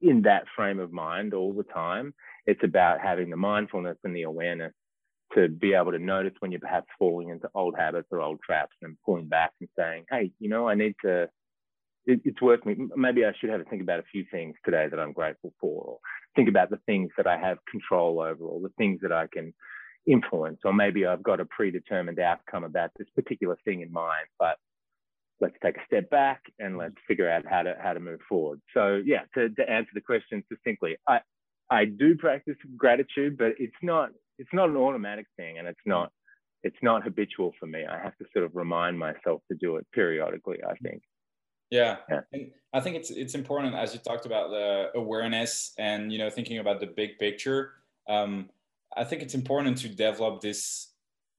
in 0.00 0.22
that 0.22 0.44
frame 0.54 0.78
of 0.78 0.92
mind 0.92 1.34
all 1.34 1.52
the 1.52 1.64
time. 1.64 2.14
It's 2.46 2.62
about 2.62 3.00
having 3.00 3.30
the 3.30 3.36
mindfulness 3.36 3.98
and 4.04 4.14
the 4.14 4.22
awareness 4.22 4.72
to 5.34 5.48
be 5.48 5.74
able 5.74 5.92
to 5.92 5.98
notice 5.98 6.32
when 6.38 6.52
you're 6.52 6.60
perhaps 6.60 6.86
falling 6.98 7.30
into 7.30 7.48
old 7.54 7.74
habits 7.76 8.08
or 8.10 8.20
old 8.20 8.40
traps 8.40 8.76
and 8.82 8.96
pulling 9.04 9.26
back 9.26 9.52
and 9.60 9.68
saying, 9.76 10.04
hey, 10.10 10.30
you 10.38 10.48
know, 10.48 10.68
I 10.68 10.74
need 10.74 10.94
to, 11.04 11.28
it, 12.06 12.20
it's 12.24 12.40
worth 12.40 12.64
me. 12.64 12.76
Maybe 12.94 13.24
I 13.24 13.32
should 13.38 13.50
have 13.50 13.60
a 13.60 13.64
think 13.64 13.82
about 13.82 13.98
a 13.98 14.04
few 14.12 14.24
things 14.30 14.54
today 14.64 14.86
that 14.88 15.00
I'm 15.00 15.12
grateful 15.12 15.52
for, 15.60 15.82
or 15.82 15.98
think 16.36 16.48
about 16.48 16.70
the 16.70 16.80
things 16.86 17.10
that 17.16 17.26
I 17.26 17.36
have 17.38 17.58
control 17.70 18.20
over, 18.20 18.44
or 18.44 18.60
the 18.60 18.72
things 18.78 19.00
that 19.02 19.12
I 19.12 19.26
can 19.32 19.52
influence, 20.06 20.60
or 20.64 20.72
maybe 20.72 21.04
I've 21.04 21.24
got 21.24 21.40
a 21.40 21.44
predetermined 21.46 22.20
outcome 22.20 22.62
about 22.62 22.90
this 22.96 23.08
particular 23.16 23.58
thing 23.64 23.80
in 23.80 23.92
mind, 23.92 24.28
but 24.38 24.56
let's 25.40 25.54
take 25.62 25.76
a 25.76 25.84
step 25.86 26.08
back 26.10 26.42
and 26.58 26.78
let's 26.78 26.94
figure 27.06 27.30
out 27.30 27.44
how 27.48 27.62
to 27.62 27.74
how 27.82 27.92
to 27.92 28.00
move 28.00 28.20
forward. 28.28 28.60
So 28.74 29.00
yeah, 29.04 29.22
to, 29.34 29.48
to 29.50 29.70
answer 29.70 29.90
the 29.94 30.00
question 30.00 30.42
succinctly, 30.48 30.96
I 31.08 31.20
I 31.70 31.84
do 31.84 32.16
practice 32.16 32.56
gratitude, 32.76 33.36
but 33.36 33.52
it's 33.58 33.76
not 33.82 34.10
it's 34.38 34.52
not 34.52 34.68
an 34.70 34.76
automatic 34.76 35.26
thing, 35.36 35.58
and 35.58 35.66
it's 35.66 35.86
not 35.86 36.10
it's 36.62 36.76
not 36.82 37.04
habitual 37.04 37.52
for 37.60 37.66
me. 37.66 37.84
I 37.84 37.98
have 37.98 38.16
to 38.18 38.24
sort 38.32 38.44
of 38.44 38.54
remind 38.54 38.98
myself 38.98 39.42
to 39.50 39.56
do 39.58 39.76
it 39.76 39.86
periodically. 39.92 40.58
I 40.66 40.74
think. 40.76 41.02
Yeah. 41.70 41.96
yeah. 42.08 42.20
and 42.32 42.52
I 42.72 42.80
think 42.80 42.96
it's 42.96 43.10
it's 43.10 43.34
important 43.34 43.74
as 43.74 43.92
you 43.92 44.00
talked 44.00 44.26
about 44.26 44.50
the 44.50 44.90
awareness 44.94 45.72
and 45.78 46.12
you 46.12 46.18
know 46.18 46.30
thinking 46.30 46.58
about 46.58 46.80
the 46.80 46.86
big 46.86 47.18
picture. 47.18 47.72
Um, 48.08 48.50
I 48.96 49.04
think 49.04 49.22
it's 49.22 49.34
important 49.34 49.78
to 49.78 49.88
develop 49.88 50.40
this 50.40 50.92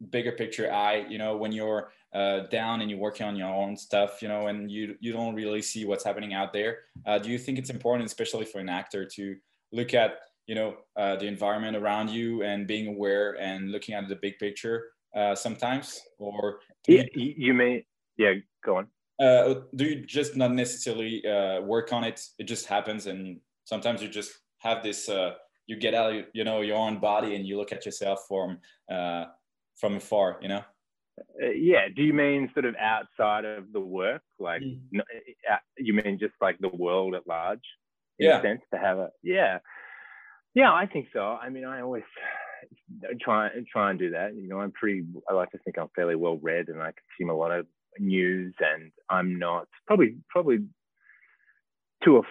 bigger 0.10 0.32
picture 0.32 0.72
eye. 0.72 1.06
You 1.10 1.18
know, 1.18 1.38
when 1.38 1.52
you're 1.52 1.92
uh, 2.14 2.42
down 2.52 2.82
and 2.82 2.90
you're 2.90 3.00
working 3.00 3.26
on 3.26 3.36
your 3.36 3.50
own 3.50 3.76
stuff, 3.76 4.22
you 4.22 4.28
know, 4.28 4.48
and 4.48 4.72
you 4.72 4.96
you 5.00 5.14
don't 5.14 5.36
really 5.36 5.62
see 5.62 5.86
what's 5.86 6.04
happening 6.04 6.34
out 6.34 6.54
there. 6.54 6.80
Uh, 7.06 7.18
do 7.18 7.30
you 7.30 7.38
think 7.38 7.58
it's 7.58 7.70
important, 7.70 8.06
especially 8.06 8.46
for 8.46 8.60
an 8.60 8.70
actor, 8.70 9.06
to 9.06 9.36
look 9.72 9.94
at 9.94 10.20
you 10.48 10.56
know 10.56 10.76
uh, 10.96 11.16
the 11.16 11.26
environment 11.26 11.78
around 11.78 12.10
you 12.10 12.44
and 12.44 12.68
being 12.68 12.88
aware 12.88 13.34
and 13.40 13.72
looking 13.72 13.94
at 13.94 14.08
the 14.08 14.16
big 14.16 14.40
picture 14.40 14.86
uh, 15.16 15.36
sometimes 15.36 16.02
or 16.18 16.60
yeah, 16.88 17.04
you, 17.14 17.34
you 17.38 17.54
may 17.54 17.86
yeah 18.18 18.34
go 18.64 18.78
on 18.78 18.88
uh, 19.20 19.62
do 19.76 19.86
you 19.86 20.06
just 20.06 20.36
not 20.36 20.54
necessarily 20.54 21.26
uh, 21.28 21.62
work 21.62 21.92
on 21.94 22.04
it 22.04 22.22
it 22.40 22.46
just 22.46 22.66
happens 22.66 23.08
and 23.08 23.40
sometimes 23.66 24.02
you 24.02 24.08
just 24.08 24.32
have 24.60 24.82
this 24.84 25.10
uh, 25.10 25.34
you 25.68 25.76
get 25.76 25.94
out 25.94 26.14
you 26.34 26.44
know 26.44 26.62
your 26.62 26.78
own 26.78 27.00
body 27.00 27.36
and 27.36 27.46
you 27.46 27.58
look 27.58 27.72
at 27.72 27.86
yourself 27.86 28.26
from 28.28 28.58
uh, 28.90 29.26
from 29.78 29.96
afar 29.96 30.38
you 30.42 30.48
know? 30.48 30.64
Uh, 31.42 31.50
yeah. 31.50 31.88
Do 31.96 32.04
you 32.04 32.14
mean 32.14 32.50
sort 32.54 32.66
of 32.66 32.76
outside 32.76 33.46
of 33.46 33.72
the 33.72 33.80
work? 33.80 34.22
Like 34.40 34.62
mm. 34.62 34.80
Uh, 34.96 35.54
uh, 35.54 35.58
you 35.78 35.94
mean 35.94 36.18
just 36.20 36.34
like 36.42 36.58
the 36.60 36.70
world 36.70 37.16
at 37.16 37.28
large 37.28 37.64
yeah. 38.20 38.42
sense 38.42 38.62
to 38.74 38.80
have 38.80 38.98
a 38.98 39.10
yeah. 39.24 39.60
Yeah 40.54 40.74
i 40.74 40.86
think 40.86 41.08
so. 41.14 41.22
I 41.22 41.50
mean 41.50 41.66
i 41.66 41.82
always 41.82 42.04
try 43.22 43.48
and 43.48 43.66
try 43.68 43.90
and 43.90 44.00
do 44.00 44.12
that. 44.12 44.36
You 44.36 44.48
know 44.48 44.60
i'm 44.60 44.72
pretty 44.72 45.04
i 45.30 45.34
like 45.34 45.52
to 45.52 45.60
think 45.60 45.78
i'm 45.78 45.90
fairly 45.96 46.16
well 46.16 46.38
read 46.42 46.70
and 46.70 46.82
i 46.82 46.92
consume 47.18 47.30
a 47.34 47.38
lot 47.38 47.52
of 47.52 47.66
news 48.00 48.54
and 48.60 48.92
i'm 49.10 49.40
not 49.40 49.68
probably 49.88 50.18
probably 50.30 50.60
to 52.04 52.18
a 52.18 52.22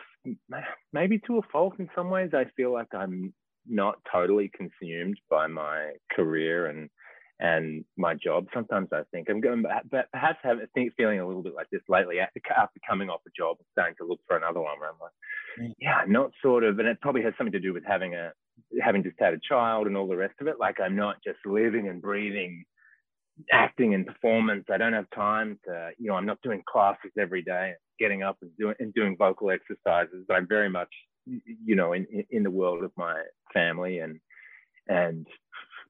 maybe 0.92 1.18
to 1.26 1.38
a 1.38 1.42
fault 1.52 1.74
in 1.78 1.88
some 1.94 2.10
ways. 2.10 2.30
I 2.32 2.44
feel 2.56 2.72
like 2.72 2.88
I'm 2.92 3.32
not 3.66 3.96
totally 4.10 4.50
consumed 4.54 5.18
by 5.30 5.46
my 5.46 5.92
career 6.12 6.66
and 6.66 6.88
and 7.38 7.84
my 7.96 8.14
job. 8.14 8.46
Sometimes 8.54 8.88
I 8.92 9.02
think 9.12 9.28
I'm 9.28 9.40
going, 9.40 9.62
but 9.62 10.10
perhaps 10.10 10.38
have 10.42 10.58
think 10.74 10.94
feeling 10.96 11.20
a 11.20 11.26
little 11.26 11.42
bit 11.42 11.54
like 11.54 11.68
this 11.70 11.82
lately 11.88 12.20
after, 12.20 12.40
coming 12.88 13.10
off 13.10 13.20
a 13.26 13.30
job 13.36 13.56
and 13.58 13.66
starting 13.72 13.96
to 13.98 14.06
look 14.06 14.20
for 14.26 14.36
another 14.36 14.60
one. 14.60 14.78
Where 14.78 14.90
I'm 14.90 14.96
like, 15.00 15.12
mm. 15.60 15.74
yeah, 15.80 16.02
not 16.06 16.30
sort 16.42 16.64
of, 16.64 16.78
and 16.78 16.88
it 16.88 17.00
probably 17.00 17.22
has 17.22 17.34
something 17.36 17.52
to 17.52 17.60
do 17.60 17.74
with 17.74 17.84
having 17.86 18.14
a 18.14 18.32
having 18.82 19.02
just 19.02 19.16
had 19.18 19.34
a 19.34 19.40
child 19.48 19.86
and 19.86 19.96
all 19.96 20.08
the 20.08 20.16
rest 20.16 20.34
of 20.40 20.46
it. 20.46 20.58
Like 20.58 20.80
I'm 20.80 20.96
not 20.96 21.16
just 21.24 21.38
living 21.44 21.88
and 21.88 22.00
breathing 22.00 22.64
acting 23.52 23.94
and 23.94 24.06
performance. 24.06 24.64
I 24.72 24.78
don't 24.78 24.92
have 24.92 25.10
time 25.14 25.58
to, 25.66 25.90
you 25.98 26.08
know, 26.08 26.14
I'm 26.14 26.26
not 26.26 26.40
doing 26.42 26.62
classes 26.70 27.10
every 27.18 27.42
day, 27.42 27.74
getting 27.98 28.22
up 28.22 28.38
and 28.42 28.50
doing 28.58 28.74
and 28.78 28.94
doing 28.94 29.16
vocal 29.16 29.50
exercises. 29.50 30.24
But 30.26 30.34
I'm 30.34 30.48
very 30.48 30.70
much, 30.70 30.88
you 31.26 31.76
know, 31.76 31.92
in 31.92 32.06
in 32.30 32.42
the 32.42 32.50
world 32.50 32.82
of 32.82 32.92
my 32.96 33.22
family 33.52 33.98
and 33.98 34.20
and 34.88 35.26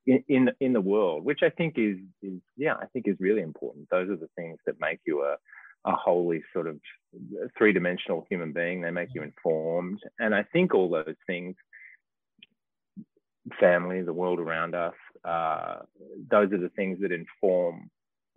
in 0.07 0.51
in, 0.61 0.73
the 0.73 0.81
world, 0.81 1.25
which 1.25 1.41
I 1.43 1.51
think 1.51 1.75
is 1.77 1.99
is 2.23 2.41
yeah, 2.57 2.75
I 2.75 2.87
think 2.87 3.09
is 3.09 3.17
really 3.19 3.43
important. 3.43 3.89
Those 3.91 4.09
are 4.11 4.17
the 4.17 4.31
things 4.37 4.59
that 4.67 4.81
make 4.81 5.01
you 5.07 5.23
a 5.23 5.37
a 5.85 5.95
wholly 5.95 6.43
sort 6.53 6.67
of 6.67 6.81
three 7.57 7.73
dimensional 7.73 8.27
human 8.29 8.53
being. 8.53 8.81
They 8.81 8.91
make 8.91 9.11
you 9.15 9.23
informed, 9.23 10.01
and 10.19 10.35
I 10.35 10.45
think 10.53 10.75
all 10.75 10.89
those 10.89 11.17
things 11.27 11.57
family, 13.61 14.03
the 14.03 14.13
world 14.13 14.41
around 14.41 14.75
us. 14.75 14.95
Uh, 15.25 15.77
those 16.31 16.53
are 16.53 16.59
the 16.59 16.71
things 16.71 16.99
that 17.01 17.13
inform 17.13 17.91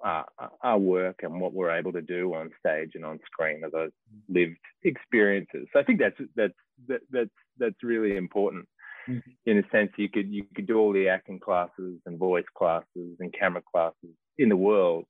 uh, 0.05 0.23
our 0.61 0.77
work 0.77 1.19
and 1.23 1.41
what 1.41 1.53
we're 1.53 1.71
able 1.71 1.91
to 1.91 2.01
do 2.01 2.33
on 2.33 2.51
stage 2.59 2.91
and 2.95 3.03
on 3.03 3.19
screen 3.25 3.63
are 3.63 3.71
those 3.71 3.91
lived 4.29 4.57
experiences. 4.83 5.67
So 5.73 5.79
I 5.79 5.83
think 5.83 5.99
that's 5.99 6.15
that's 6.35 6.53
that, 6.88 7.01
that's 7.11 7.29
that's 7.57 7.83
really 7.83 8.15
important. 8.15 8.67
Mm-hmm. 9.09 9.31
In 9.45 9.57
a 9.57 9.63
sense, 9.71 9.91
you 9.97 10.09
could 10.09 10.31
you 10.31 10.43
could 10.55 10.67
do 10.67 10.77
all 10.77 10.93
the 10.93 11.09
acting 11.09 11.39
classes 11.39 11.99
and 12.05 12.17
voice 12.17 12.45
classes 12.57 13.17
and 13.19 13.33
camera 13.37 13.63
classes 13.71 14.15
in 14.37 14.49
the 14.49 14.57
world, 14.57 15.05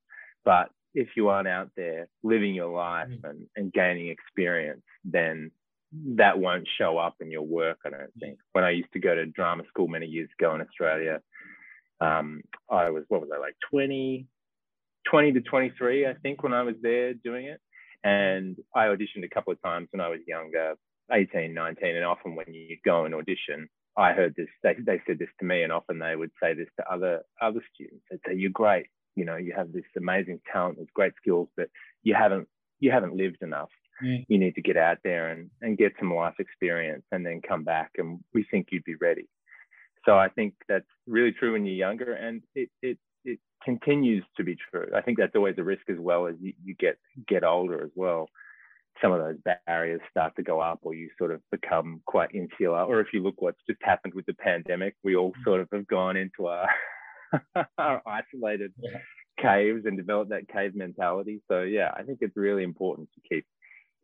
but 0.46 0.70
if 0.94 1.10
you 1.16 1.30
aren't 1.30 1.48
out 1.48 1.70
there 1.76 2.08
living 2.24 2.54
your 2.54 2.74
life 2.76 3.08
mm-hmm. 3.10 3.26
and, 3.26 3.48
and 3.56 3.74
gaining 3.74 4.10
experience, 4.10 4.82
then 5.04 5.52
that 5.92 6.40
won't 6.40 6.68
show 6.78 6.98
up 6.98 7.16
in 7.20 7.32
your 7.32 7.42
work, 7.42 7.80
I 7.86 7.90
don't 7.90 8.14
think. 8.20 8.38
When 8.54 8.64
I 8.64 8.72
used 8.72 8.92
to 8.94 9.00
go 9.00 9.16
to 9.16 9.26
drama 9.26 9.64
school 9.68 9.88
many 9.88 10.06
years 10.06 10.30
ago 10.40 10.54
in 10.56 10.62
Australia, 10.62 11.22
um, 12.00 12.42
I 12.70 12.90
was, 12.90 13.04
what 13.08 13.22
was 13.22 13.30
I, 13.34 13.40
like 13.40 13.56
20, 13.72 14.26
20 15.10 15.32
to 15.34 15.42
23, 15.42 16.08
I 16.08 16.14
think, 16.14 16.44
when 16.44 16.54
I 16.54 16.64
was 16.64 16.76
there 16.82 17.14
doing 17.14 17.46
it. 17.46 17.60
And 18.04 18.56
I 18.76 18.86
auditioned 18.86 19.26
a 19.26 19.30
couple 19.30 19.52
of 19.52 19.62
times 19.62 19.88
when 19.92 20.02
I 20.02 20.10
was 20.10 20.20
younger, 20.28 20.76
18, 21.12 21.54
19, 21.54 21.96
and 21.96 22.06
often 22.06 22.36
when 22.36 22.54
you 22.54 22.78
go 22.86 23.06
and 23.06 23.16
audition, 23.16 23.68
I 24.00 24.14
heard 24.14 24.34
this, 24.36 24.48
they, 24.64 24.76
they 24.80 25.02
said 25.06 25.20
this 25.20 25.30
to 25.40 25.46
me, 25.46 25.64
and 25.64 25.74
often 25.74 26.00
they 26.00 26.16
would 26.16 26.32
say 26.42 26.54
this 26.54 26.70
to 26.78 26.92
other 26.92 27.22
other 27.42 27.62
students. 27.74 28.06
They'd 28.10 28.20
say, 28.26 28.36
You're 28.36 28.52
great, 28.52 28.88
you 29.16 29.26
know, 29.26 29.36
you 29.36 29.54
have 29.56 29.72
this 29.72 29.84
amazing 29.98 30.40
talent, 30.52 30.78
there's 30.78 30.88
great 30.94 31.14
skills, 31.22 31.50
but 31.58 31.70
you 32.04 32.16
haven't 32.16 32.48
you 32.80 32.92
haven't 32.92 33.16
lived 33.16 33.42
enough. 33.42 33.70
Mm. 34.02 34.26
you 34.30 34.38
need 34.38 34.56
to 34.56 34.62
get 34.62 34.78
out 34.78 35.00
there 35.04 35.28
and, 35.32 35.50
and 35.62 35.78
get 35.78 35.92
some 36.00 36.14
life 36.14 36.36
experience 36.40 37.04
and 37.12 37.26
then 37.26 37.42
come 37.46 37.66
back 37.66 37.92
and 37.98 38.20
we 38.34 38.46
think 38.50 38.68
you'd 38.72 38.86
be 38.86 38.96
ready. 38.96 39.28
So 40.06 40.18
i 40.18 40.30
think 40.30 40.54
that's 40.70 40.88
really 41.06 41.34
true 41.34 41.52
when 41.52 41.66
you're 41.66 41.76
younger 41.76 42.14
and 42.14 42.42
it 42.56 42.70
it 42.82 42.98
it 43.26 43.40
continues 43.62 44.24
to 44.38 44.46
be 44.46 44.56
true. 44.72 44.88
I 44.96 45.02
think 45.02 45.18
that's 45.18 45.36
always 45.36 45.56
a 45.58 45.64
risk 45.66 45.90
as 45.90 45.98
well 46.00 46.28
as 46.28 46.36
you, 46.40 46.54
you 46.64 46.76
get 46.76 46.98
get 47.28 47.44
older 47.44 47.84
as 47.84 47.92
well 47.96 48.30
some 49.02 49.12
of 49.12 49.20
those 49.20 49.38
barriers 49.66 50.02
start 50.10 50.36
to 50.36 50.44
go 50.44 50.60
up 50.60 50.80
or 50.82 50.94
you 50.94 51.10
sort 51.18 51.32
of 51.32 51.42
become 51.52 52.02
quite 52.06 52.34
insular 52.34 52.84
or 52.84 53.00
if 53.00 53.08
you 53.14 53.22
look 53.22 53.42
what's 53.42 53.62
just 53.68 53.80
happened 53.82 54.14
with 54.14 54.26
the 54.26 54.34
pandemic 54.34 54.96
we 55.04 55.16
all 55.16 55.32
mm. 55.32 55.44
sort 55.44 55.62
of 55.62 55.68
have 55.72 55.88
gone 55.88 56.18
into 56.18 56.48
our, 56.48 56.68
our 57.78 58.02
isolated 58.06 58.74
yeah. 58.82 59.00
caves 59.42 59.86
and 59.86 59.98
developed 59.98 60.30
that 60.30 60.48
cave 60.48 60.76
mentality 60.76 61.42
so 61.50 61.62
yeah 61.62 61.92
i 61.96 62.04
think 62.04 62.20
it's 62.22 62.36
really 62.36 62.64
important 62.64 63.08
to 63.14 63.36
keep 63.36 63.46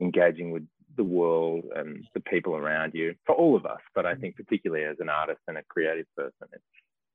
engaging 0.01 0.51
with 0.51 0.63
the 0.97 1.03
world 1.03 1.65
and 1.75 2.05
the 2.13 2.19
people 2.21 2.55
around 2.55 2.93
you 2.93 3.15
for 3.25 3.35
all 3.35 3.55
of 3.55 3.65
us. 3.65 3.79
But 3.93 4.05
I 4.05 4.15
think 4.15 4.35
particularly 4.35 4.85
as 4.85 4.97
an 4.99 5.09
artist 5.09 5.39
and 5.47 5.57
a 5.57 5.63
creative 5.63 6.05
person, 6.15 6.47
it's 6.51 6.63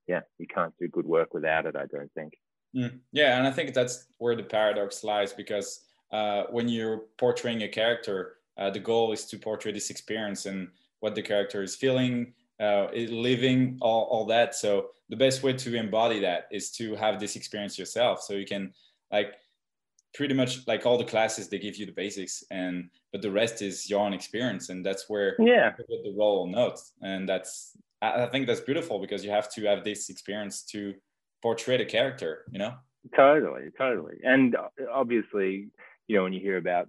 yeah, 0.06 0.20
you 0.38 0.46
can't 0.46 0.74
do 0.80 0.88
good 0.88 1.06
work 1.06 1.34
without 1.34 1.66
it. 1.66 1.76
I 1.76 1.86
don't 1.86 2.12
think. 2.14 2.34
Mm. 2.74 3.00
Yeah, 3.12 3.38
and 3.38 3.46
I 3.46 3.50
think 3.50 3.74
that's 3.74 4.06
where 4.18 4.36
the 4.36 4.42
paradox 4.42 5.04
lies 5.04 5.32
because 5.32 5.80
uh, 6.12 6.44
when 6.50 6.68
you're 6.68 7.02
portraying 7.18 7.62
a 7.62 7.68
character, 7.68 8.36
uh, 8.58 8.70
the 8.70 8.78
goal 8.78 9.12
is 9.12 9.24
to 9.26 9.38
portray 9.38 9.72
this 9.72 9.90
experience 9.90 10.46
and 10.46 10.68
what 11.00 11.14
the 11.14 11.22
character 11.22 11.62
is 11.62 11.74
feeling, 11.74 12.32
uh, 12.60 12.88
living, 12.92 13.78
all, 13.80 14.04
all 14.04 14.26
that. 14.26 14.54
So 14.54 14.88
the 15.08 15.16
best 15.16 15.42
way 15.42 15.52
to 15.54 15.74
embody 15.74 16.20
that 16.20 16.48
is 16.50 16.70
to 16.72 16.94
have 16.96 17.18
this 17.18 17.36
experience 17.36 17.78
yourself. 17.78 18.22
So 18.22 18.34
you 18.34 18.46
can 18.46 18.72
like 19.10 19.34
pretty 20.14 20.34
much 20.34 20.66
like 20.66 20.84
all 20.84 20.98
the 20.98 21.04
classes 21.04 21.48
they 21.48 21.58
give 21.58 21.76
you 21.76 21.86
the 21.86 21.92
basics 21.92 22.42
and 22.50 22.90
but 23.12 23.22
the 23.22 23.30
rest 23.30 23.62
is 23.62 23.88
your 23.88 24.00
own 24.00 24.12
experience. 24.12 24.68
And 24.68 24.84
that's 24.84 25.08
where 25.08 25.36
yeah. 25.40 25.72
the 25.76 26.14
role 26.16 26.46
notes. 26.46 26.92
And 27.02 27.28
that's 27.28 27.76
i 28.02 28.26
think 28.26 28.46
that's 28.46 28.60
beautiful 28.60 28.98
because 28.98 29.24
you 29.24 29.30
have 29.30 29.52
to 29.52 29.62
have 29.64 29.84
this 29.84 30.08
experience 30.08 30.62
to 30.62 30.94
portray 31.42 31.76
the 31.76 31.84
character 31.84 32.44
you 32.50 32.58
know? 32.58 32.74
Totally 33.16 33.70
totally. 33.78 34.16
And 34.22 34.54
uh, 34.54 34.68
obviously 34.92 35.68
you 36.10 36.16
know 36.16 36.24
when 36.24 36.32
you 36.32 36.40
hear 36.40 36.56
about 36.56 36.88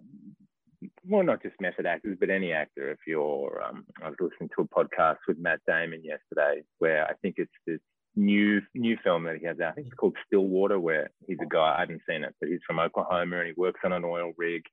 well 1.07 1.23
not 1.23 1.43
just 1.43 1.53
method 1.61 1.85
actors 1.85 2.17
but 2.19 2.31
any 2.31 2.51
actor 2.51 2.89
if 2.89 2.97
you're 3.05 3.61
um, 3.63 3.85
i 4.01 4.09
was 4.09 4.17
listening 4.19 4.49
to 4.55 4.63
a 4.63 4.67
podcast 4.67 5.17
with 5.27 5.37
matt 5.37 5.59
damon 5.67 6.01
yesterday 6.03 6.63
where 6.79 7.05
i 7.05 7.13
think 7.21 7.35
it's 7.37 7.51
this 7.67 7.79
new 8.15 8.61
new 8.75 8.97
film 9.03 9.23
that 9.23 9.37
he 9.37 9.45
has 9.45 9.59
out. 9.59 9.69
I 9.69 9.71
think 9.73 9.87
it's 9.87 9.95
called 9.95 10.17
Stillwater, 10.27 10.79
where 10.79 11.09
he's 11.27 11.37
a 11.41 11.45
guy. 11.45 11.75
I 11.77 11.81
haven't 11.81 12.01
seen 12.09 12.23
it, 12.23 12.35
but 12.39 12.49
he's 12.49 12.59
from 12.67 12.79
Oklahoma 12.79 13.37
and 13.39 13.47
he 13.47 13.53
works 13.55 13.79
on 13.85 13.93
an 13.93 14.03
oil 14.03 14.33
rig. 14.37 14.63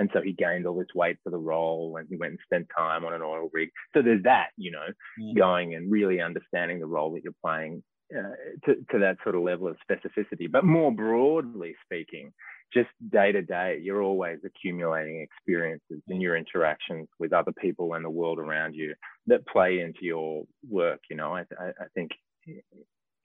And 0.00 0.10
so 0.12 0.20
he 0.20 0.32
gained 0.32 0.66
all 0.66 0.76
this 0.76 0.94
weight 0.94 1.18
for 1.22 1.30
the 1.30 1.38
role 1.38 1.96
and 1.96 2.08
he 2.08 2.16
went 2.16 2.30
and 2.30 2.40
spent 2.44 2.66
time 2.76 3.04
on 3.04 3.14
an 3.14 3.22
oil 3.22 3.50
rig. 3.52 3.70
So 3.94 4.02
there's 4.02 4.22
that, 4.24 4.48
you 4.56 4.70
know, 4.70 4.86
mm. 5.20 5.36
going 5.36 5.74
and 5.74 5.90
really 5.90 6.20
understanding 6.20 6.78
the 6.80 6.86
role 6.86 7.12
that 7.12 7.24
you're 7.24 7.32
playing 7.44 7.82
uh, 8.16 8.34
to, 8.64 8.76
to 8.90 8.98
that 9.00 9.18
sort 9.22 9.34
of 9.34 9.42
level 9.42 9.68
of 9.68 9.76
specificity. 9.88 10.50
But 10.50 10.64
more 10.64 10.92
broadly 10.92 11.74
speaking, 11.84 12.32
just 12.72 12.88
day 13.10 13.32
to 13.32 13.42
day, 13.42 13.80
you're 13.82 14.02
always 14.02 14.38
accumulating 14.44 15.20
experiences 15.20 16.02
in 16.08 16.20
your 16.20 16.36
interactions 16.36 17.08
with 17.18 17.32
other 17.32 17.52
people 17.52 17.94
and 17.94 18.04
the 18.04 18.10
world 18.10 18.38
around 18.38 18.74
you 18.74 18.94
that 19.26 19.46
play 19.46 19.80
into 19.80 20.00
your 20.02 20.44
work. 20.68 21.00
You 21.08 21.16
know, 21.16 21.34
I, 21.34 21.44
I, 21.60 21.86
think 21.94 22.10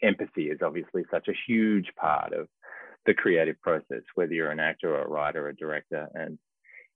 empathy 0.01 0.50
is 0.50 0.59
obviously 0.63 1.03
such 1.12 1.27
a 1.27 1.38
huge 1.47 1.88
part 2.00 2.33
of 2.33 2.47
the 3.05 3.13
creative 3.13 3.59
process, 3.62 4.03
whether 4.15 4.33
you're 4.33 4.51
an 4.51 4.59
actor 4.59 4.95
or 4.95 5.03
a 5.03 5.09
writer 5.09 5.45
or 5.45 5.50
a 5.50 5.55
director, 5.55 6.07
and 6.13 6.38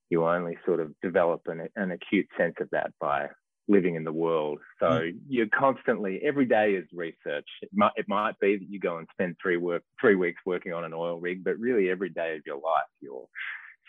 you 0.10 0.26
only 0.26 0.58
sort 0.66 0.80
of 0.80 0.94
develop 1.02 1.42
an, 1.48 1.68
an 1.76 1.92
acute 1.92 2.28
sense 2.38 2.56
of 2.62 2.70
that 2.72 2.92
by 3.00 3.28
living 3.68 3.96
in 3.96 4.04
the 4.04 4.14
world. 4.14 4.60
So 4.80 4.88
mm. 4.88 5.18
you're 5.28 5.48
constantly 5.48 6.22
every 6.24 6.46
day 6.46 6.74
is 6.74 6.86
research. 6.94 7.48
It 7.62 7.70
might 7.74 7.92
it 7.96 8.08
might 8.08 8.40
be 8.40 8.58
that 8.58 8.70
you 8.70 8.80
go 8.80 8.98
and 8.98 9.08
spend 9.12 9.36
three 9.42 9.58
work 9.58 9.84
three 10.00 10.16
weeks 10.16 10.42
working 10.46 10.74
on 10.74 10.84
an 10.84 10.94
oil 10.94 11.20
rig, 11.20 11.44
but 11.44 11.58
really 11.58 11.90
every 11.90 12.10
day 12.10 12.36
of 12.36 12.42
your 12.46 12.58
life 12.58 12.90
you're 13.02 13.28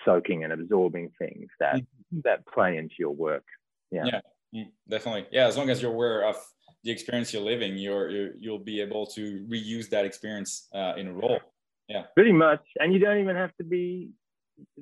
soaking 0.04 0.44
and 0.44 0.52
absorbing 0.52 1.10
things 1.18 1.48
that 1.60 1.76
mm. 1.76 2.22
that 2.24 2.46
play 2.46 2.76
into 2.76 2.94
your 2.98 3.14
work. 3.14 3.44
Yeah. 3.90 4.04
Yeah. 4.06 4.20
Mm, 4.54 4.70
definitely. 4.88 5.26
Yeah. 5.30 5.46
As 5.46 5.56
long 5.56 5.70
as 5.70 5.82
you're 5.82 5.92
aware 5.92 6.26
of 6.26 6.36
the 6.84 6.90
experience 6.90 7.32
you're 7.32 7.42
living, 7.42 7.76
you're, 7.76 8.10
you 8.38 8.50
will 8.50 8.58
be 8.58 8.80
able 8.80 9.06
to 9.06 9.44
reuse 9.50 9.88
that 9.90 10.04
experience 10.04 10.68
uh, 10.74 10.94
in 10.96 11.08
a 11.08 11.12
role. 11.12 11.40
Yeah, 11.88 12.04
pretty 12.14 12.32
much. 12.32 12.62
And 12.78 12.92
you 12.92 12.98
don't 12.98 13.18
even 13.18 13.36
have 13.36 13.54
to 13.56 13.64
be. 13.64 14.10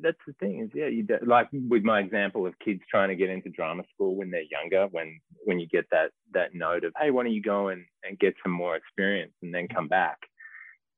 That's 0.00 0.18
the 0.26 0.32
thing 0.34 0.60
is, 0.60 0.70
yeah, 0.74 0.86
you 0.86 1.02
do, 1.02 1.18
like 1.26 1.48
with 1.52 1.82
my 1.82 2.00
example 2.00 2.46
of 2.46 2.58
kids 2.58 2.80
trying 2.90 3.08
to 3.08 3.16
get 3.16 3.30
into 3.30 3.50
drama 3.50 3.82
school 3.94 4.16
when 4.16 4.30
they're 4.30 4.42
younger. 4.50 4.86
When 4.90 5.20
when 5.44 5.58
you 5.58 5.66
get 5.66 5.86
that 5.90 6.10
that 6.32 6.54
note 6.54 6.84
of, 6.84 6.92
hey, 7.00 7.10
why 7.10 7.24
don't 7.24 7.32
you 7.32 7.42
go 7.42 7.68
and, 7.68 7.84
and 8.02 8.18
get 8.18 8.34
some 8.42 8.52
more 8.52 8.76
experience 8.76 9.32
and 9.42 9.54
then 9.54 9.68
come 9.68 9.88
back? 9.88 10.18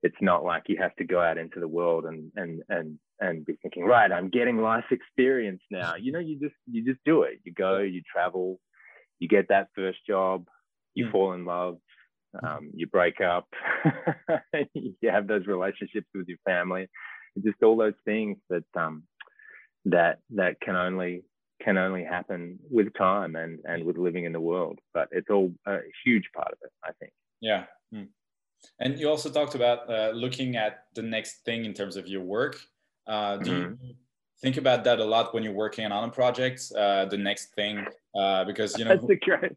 It's 0.02 0.16
not 0.20 0.44
like 0.44 0.64
you 0.68 0.76
have 0.80 0.94
to 0.96 1.04
go 1.04 1.20
out 1.20 1.38
into 1.38 1.60
the 1.60 1.68
world 1.68 2.04
and 2.04 2.30
and 2.36 2.62
and 2.68 2.98
and 3.20 3.44
be 3.44 3.58
thinking, 3.62 3.84
right, 3.84 4.10
I'm 4.12 4.30
getting 4.30 4.58
life 4.58 4.84
experience 4.90 5.62
now. 5.70 5.94
You 5.96 6.12
know, 6.12 6.20
you 6.20 6.38
just 6.38 6.54
you 6.70 6.84
just 6.84 7.00
do 7.04 7.22
it. 7.22 7.40
You 7.44 7.52
go, 7.52 7.78
you 7.78 8.02
travel, 8.10 8.60
you 9.18 9.28
get 9.28 9.48
that 9.48 9.68
first 9.74 9.98
job, 10.06 10.46
you 10.94 11.06
mm. 11.06 11.12
fall 11.12 11.32
in 11.32 11.44
love, 11.44 11.78
um, 12.42 12.70
you 12.74 12.86
break 12.86 13.20
up, 13.20 13.48
you 14.74 14.94
have 15.10 15.26
those 15.26 15.46
relationships 15.46 16.06
with 16.14 16.28
your 16.28 16.38
family, 16.44 16.88
just 17.44 17.62
all 17.62 17.76
those 17.76 17.98
things 18.04 18.36
that 18.50 18.64
um, 18.74 19.02
that 19.84 20.20
that 20.30 20.60
can 20.60 20.76
only 20.76 21.22
can 21.60 21.76
only 21.76 22.04
happen 22.04 22.58
with 22.70 22.94
time 22.94 23.36
and 23.36 23.58
and 23.64 23.84
with 23.84 23.96
living 23.96 24.24
in 24.24 24.32
the 24.32 24.40
world. 24.40 24.78
But 24.94 25.08
it's 25.12 25.30
all 25.30 25.52
a 25.66 25.78
huge 26.04 26.30
part 26.34 26.52
of 26.52 26.58
it, 26.62 26.72
I 26.84 26.92
think. 27.00 27.12
Yeah. 27.40 27.64
Mm. 27.94 28.08
And 28.80 28.98
you 28.98 29.08
also 29.08 29.30
talked 29.30 29.54
about 29.54 29.88
uh, 29.88 30.10
looking 30.10 30.56
at 30.56 30.84
the 30.94 31.02
next 31.02 31.44
thing 31.44 31.64
in 31.64 31.74
terms 31.74 31.96
of 31.96 32.08
your 32.08 32.22
work. 32.22 32.60
Uh, 33.06 33.36
do 33.36 33.50
mm-hmm. 33.50 33.84
you 33.84 33.94
think 34.42 34.56
about 34.56 34.84
that 34.84 34.98
a 34.98 35.04
lot 35.04 35.32
when 35.32 35.42
you're 35.42 35.52
working 35.52 35.86
on 35.86 36.08
a 36.08 36.12
project, 36.12 36.60
uh, 36.76 37.04
the 37.06 37.16
next 37.16 37.54
thing, 37.54 37.86
uh, 38.18 38.44
because 38.44 38.76
you 38.78 38.84
know. 38.84 38.96
That's 38.96 39.10
a 39.10 39.16
great. 39.16 39.52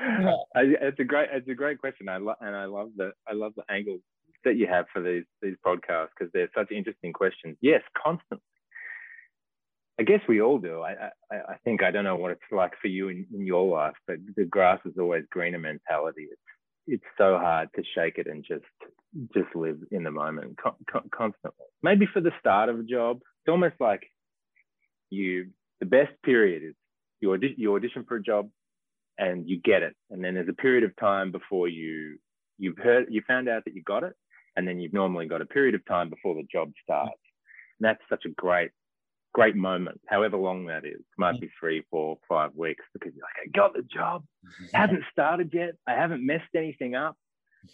Yeah. 0.00 0.36
It's 0.56 1.00
a 1.00 1.04
great. 1.04 1.28
It's 1.32 1.48
a 1.48 1.54
great 1.54 1.78
question. 1.78 2.08
I 2.08 2.16
love 2.16 2.36
and 2.40 2.54
I 2.54 2.64
love 2.64 2.90
the 2.96 3.12
I 3.28 3.32
love 3.32 3.52
the 3.56 3.64
angle 3.70 3.98
that 4.44 4.56
you 4.56 4.66
have 4.66 4.86
for 4.92 5.02
these 5.02 5.24
these 5.42 5.56
podcasts 5.64 6.08
because 6.16 6.32
they're 6.32 6.50
such 6.56 6.70
interesting 6.70 7.12
questions. 7.12 7.56
Yes, 7.60 7.82
constantly. 8.02 8.44
I 9.98 10.02
guess 10.02 10.20
we 10.28 10.42
all 10.42 10.58
do. 10.58 10.82
I, 10.82 11.10
I, 11.30 11.36
I 11.36 11.56
think 11.64 11.82
I 11.82 11.90
don't 11.92 12.04
know 12.04 12.16
what 12.16 12.32
it's 12.32 12.40
like 12.50 12.72
for 12.82 12.88
you 12.88 13.08
in, 13.08 13.26
in 13.32 13.46
your 13.46 13.64
life, 13.68 13.94
but 14.08 14.16
the 14.36 14.44
grass 14.44 14.80
is 14.84 14.94
always 14.98 15.24
greener 15.30 15.58
mentality. 15.58 16.26
It's 16.30 16.40
it's 16.86 17.04
so 17.16 17.38
hard 17.38 17.68
to 17.76 17.82
shake 17.94 18.18
it 18.18 18.26
and 18.26 18.44
just 18.46 18.64
just 19.32 19.54
live 19.54 19.78
in 19.90 20.02
the 20.02 20.10
moment 20.10 20.58
constantly. 21.12 21.66
Maybe 21.82 22.06
for 22.12 22.20
the 22.20 22.32
start 22.40 22.68
of 22.68 22.80
a 22.80 22.82
job, 22.82 23.18
it's 23.18 23.50
almost 23.50 23.76
like 23.80 24.02
you 25.10 25.50
the 25.80 25.86
best 25.86 26.12
period 26.24 26.62
is 26.62 26.74
you 27.20 27.32
audition, 27.32 27.56
you 27.58 27.74
audition 27.74 28.04
for 28.06 28.16
a 28.16 28.22
job 28.22 28.50
and 29.16 29.48
you 29.48 29.60
get 29.60 29.82
it, 29.82 29.94
and 30.10 30.24
then 30.24 30.34
there's 30.34 30.48
a 30.48 30.54
period 30.54 30.82
of 30.82 30.96
time 30.96 31.30
before 31.30 31.68
you 31.68 32.18
you've 32.58 32.78
heard 32.78 33.06
you 33.10 33.22
found 33.26 33.48
out 33.48 33.64
that 33.64 33.74
you 33.74 33.82
got 33.82 34.02
it, 34.02 34.14
and 34.56 34.66
then 34.66 34.80
you've 34.80 34.92
normally 34.92 35.26
got 35.26 35.42
a 35.42 35.46
period 35.46 35.74
of 35.74 35.84
time 35.86 36.10
before 36.10 36.34
the 36.34 36.46
job 36.50 36.72
starts. 36.82 37.20
And 37.78 37.86
that's 37.86 38.02
such 38.08 38.24
a 38.24 38.30
great 38.30 38.70
great 39.34 39.56
moment, 39.56 40.00
however 40.06 40.36
long 40.36 40.66
that 40.66 40.84
is. 40.86 41.00
Might 41.18 41.40
be 41.40 41.50
three, 41.58 41.84
four, 41.90 42.18
five 42.28 42.54
weeks 42.54 42.84
because 42.92 43.12
you're 43.14 43.24
like, 43.24 43.48
I 43.48 43.50
got 43.50 43.74
the 43.74 43.82
job, 43.82 44.24
hasn't 44.72 45.02
started 45.10 45.50
yet, 45.52 45.74
I 45.86 45.94
haven't 45.94 46.24
messed 46.24 46.54
anything 46.54 46.94
up. 46.94 47.16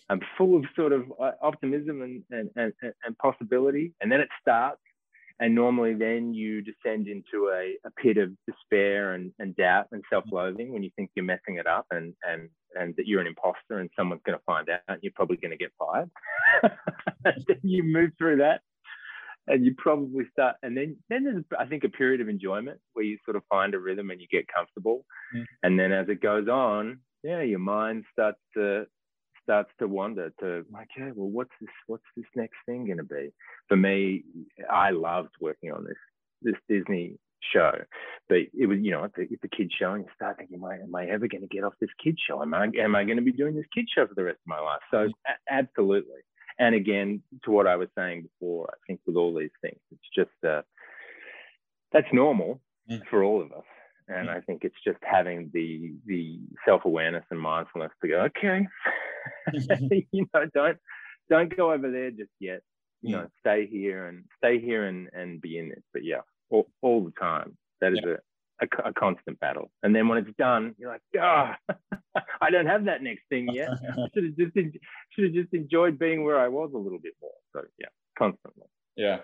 I'm 0.09 0.21
full 0.39 0.57
of 0.57 0.65
sort 0.75 0.93
of 0.93 1.13
uh, 1.21 1.33
optimism 1.43 2.01
and, 2.03 2.23
and, 2.31 2.51
and, 2.57 2.73
and 3.05 3.19
possibility. 3.19 3.93
And 4.01 4.11
then 4.11 4.21
it 4.21 4.29
starts. 4.41 4.81
And 5.41 5.55
normally 5.55 5.95
then 5.95 6.35
you 6.35 6.61
descend 6.61 7.09
into 7.09 7.49
a, 7.49 7.75
a 7.87 7.91
pit 7.97 8.19
of 8.19 8.31
despair 8.47 9.15
and, 9.15 9.33
and 9.39 9.57
doubt 9.57 9.87
and 9.91 10.03
self-loathing 10.11 10.71
when 10.71 10.83
you 10.83 10.91
think 10.97 11.11
you're 11.15 11.25
messing 11.25 11.57
it 11.57 11.67
up 11.67 11.87
and, 11.91 12.13
and, 12.23 12.51
and 12.75 12.95
that 12.97 13.07
you're 13.07 13.23
an 13.23 13.27
imposter 13.27 13.79
and 13.79 13.89
someone's 13.99 14.21
going 14.27 14.39
to 14.39 14.45
find 14.45 14.69
out 14.69 14.81
and 14.89 14.99
you're 15.03 15.13
probably 15.17 15.39
going 15.39 15.51
to 15.51 15.57
get 15.57 15.73
fired. 15.79 16.11
Then 17.25 17.59
you 17.63 17.83
move 17.83 18.11
through 18.19 18.39
that 18.39 18.61
and 19.47 19.65
you 19.65 19.75
probably 19.77 20.25
start 20.33 20.57
and 20.63 20.77
then 20.77 20.97
then 21.09 21.25
there's 21.25 21.45
i 21.59 21.67
think 21.67 21.85
a 21.85 21.89
period 21.89 22.21
of 22.21 22.29
enjoyment 22.29 22.79
where 22.93 23.05
you 23.05 23.19
sort 23.25 23.37
of 23.37 23.43
find 23.49 23.75
a 23.75 23.79
rhythm 23.79 24.11
and 24.11 24.21
you 24.21 24.27
get 24.31 24.47
comfortable 24.55 25.05
mm. 25.35 25.45
and 25.63 25.79
then 25.79 25.93
as 25.93 26.09
it 26.09 26.23
goes 26.23 26.49
on 26.49 26.99
yeah 27.23 27.43
your 27.43 27.59
mind 27.59 28.05
starts 28.13 28.39
to 28.55 28.87
starts 29.51 29.71
to 29.79 29.89
wonder 29.89 30.33
to 30.41 30.65
okay 30.75 31.11
well 31.15 31.29
what's 31.29 31.51
this 31.61 31.71
what's 31.87 32.05
this 32.17 32.27
next 32.37 32.57
thing 32.67 32.87
going 32.87 32.99
to 32.99 33.05
be 33.05 33.31
for 33.69 33.77
me 33.77 34.23
i 34.71 34.91
loved 34.91 35.31
working 35.41 35.73
on 35.73 35.85
this 35.85 35.97
this 36.43 36.55
disney 36.69 37.19
show 37.53 37.73
but 38.29 38.39
it 38.59 38.67
was 38.67 38.79
you 38.81 38.91
know 38.91 39.05
it's 39.05 39.19
a, 39.19 39.23
it's 39.23 39.45
a 39.45 39.57
kid 39.57 39.71
show 39.77 39.93
and 39.93 40.05
you 40.05 40.11
start 40.15 40.37
thinking 40.37 40.57
am 40.57 40.65
I, 40.65 40.75
am 40.75 40.95
I 40.95 41.07
ever 41.07 41.27
going 41.27 41.41
to 41.41 41.49
get 41.49 41.65
off 41.65 41.73
this 41.81 41.91
kid 42.03 42.17
show 42.29 42.43
am 42.43 42.55
i 42.55 42.69
am 42.79 42.95
i 42.95 43.03
going 43.03 43.17
to 43.17 43.23
be 43.23 43.33
doing 43.33 43.57
this 43.57 43.67
kid 43.75 43.87
show 43.93 44.07
for 44.07 44.15
the 44.15 44.25
rest 44.25 44.39
of 44.39 44.47
my 44.47 44.61
life 44.61 44.81
so 44.91 45.09
mm. 45.09 45.13
a- 45.27 45.53
absolutely 45.53 46.21
and 46.61 46.75
again, 46.75 47.23
to 47.45 47.51
what 47.51 47.67
I 47.67 47.77
was 47.77 47.89
saying 47.97 48.23
before, 48.23 48.69
I 48.71 48.77
think 48.87 49.01
with 49.07 49.17
all 49.17 49.35
these 49.35 49.49
things, 49.63 49.81
it's 49.91 50.09
just 50.15 50.45
uh, 50.47 50.61
that's 51.91 52.07
normal 52.13 52.61
mm. 52.89 53.01
for 53.09 53.25
all 53.25 53.41
of 53.41 53.51
us. 53.51 53.65
And 54.09 54.29
mm. 54.29 54.37
I 54.37 54.41
think 54.43 54.63
it's 54.63 54.77
just 54.87 54.99
having 55.03 55.51
the 55.55 55.95
the 56.05 56.39
self 56.67 56.85
awareness 56.85 57.25
and 57.31 57.41
mindfulness 57.41 57.93
to 58.03 58.09
go, 58.09 58.21
okay, 58.23 58.67
you 60.13 60.27
know, 60.35 60.47
don't 60.55 60.79
don't 61.29 61.57
go 61.57 61.73
over 61.73 61.91
there 61.91 62.11
just 62.11 62.31
yet. 62.39 62.61
You 63.03 63.17
know, 63.17 63.29
stay 63.41 63.67
here 63.67 64.09
and 64.09 64.25
stay 64.37 64.61
here 64.61 64.85
and 64.85 65.09
and 65.13 65.41
be 65.41 65.59
in 65.59 65.71
it. 65.71 65.83
But 65.93 66.05
yeah, 66.05 66.21
all, 66.51 66.69
all 66.83 67.03
the 67.03 67.13
time. 67.13 67.57
That 67.81 67.93
is 67.93 68.01
yeah. 68.05 68.15
a 68.15 68.17
a, 68.61 68.89
a, 68.89 68.93
constant 68.93 69.41
battle. 69.41 69.71
And 69.83 69.95
then 69.95 70.09
when 70.09 70.19
it's 70.19 70.37
done, 70.39 70.75
you're 70.79 70.91
like, 70.91 71.01
ah, 71.19 71.57
oh, 71.71 71.97
I 72.41 72.51
don't 72.51 72.67
have 72.67 72.85
that 72.85 73.03
next 73.03 73.23
thing 73.29 73.49
yet. 73.53 73.71
should 74.15 74.25
have 74.25 74.37
just 74.37 74.55
should 74.55 75.25
have 75.25 75.33
just 75.33 75.53
enjoyed 75.53 75.99
being 75.99 76.25
where 76.25 76.39
I 76.39 76.49
was 76.49 76.71
a 76.75 76.79
little 76.79 76.99
bit 76.99 77.15
more. 77.21 77.33
So 77.55 77.63
yeah, 77.79 77.89
constantly. 78.19 78.67
Yeah. 78.97 79.21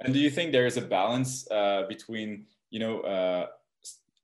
And 0.00 0.12
do 0.12 0.18
you 0.18 0.30
think 0.30 0.52
there 0.52 0.66
is 0.66 0.76
a 0.76 0.82
balance 0.82 1.48
uh, 1.50 1.84
between 1.88 2.46
you 2.70 2.80
know 2.80 3.00
uh, 3.00 3.46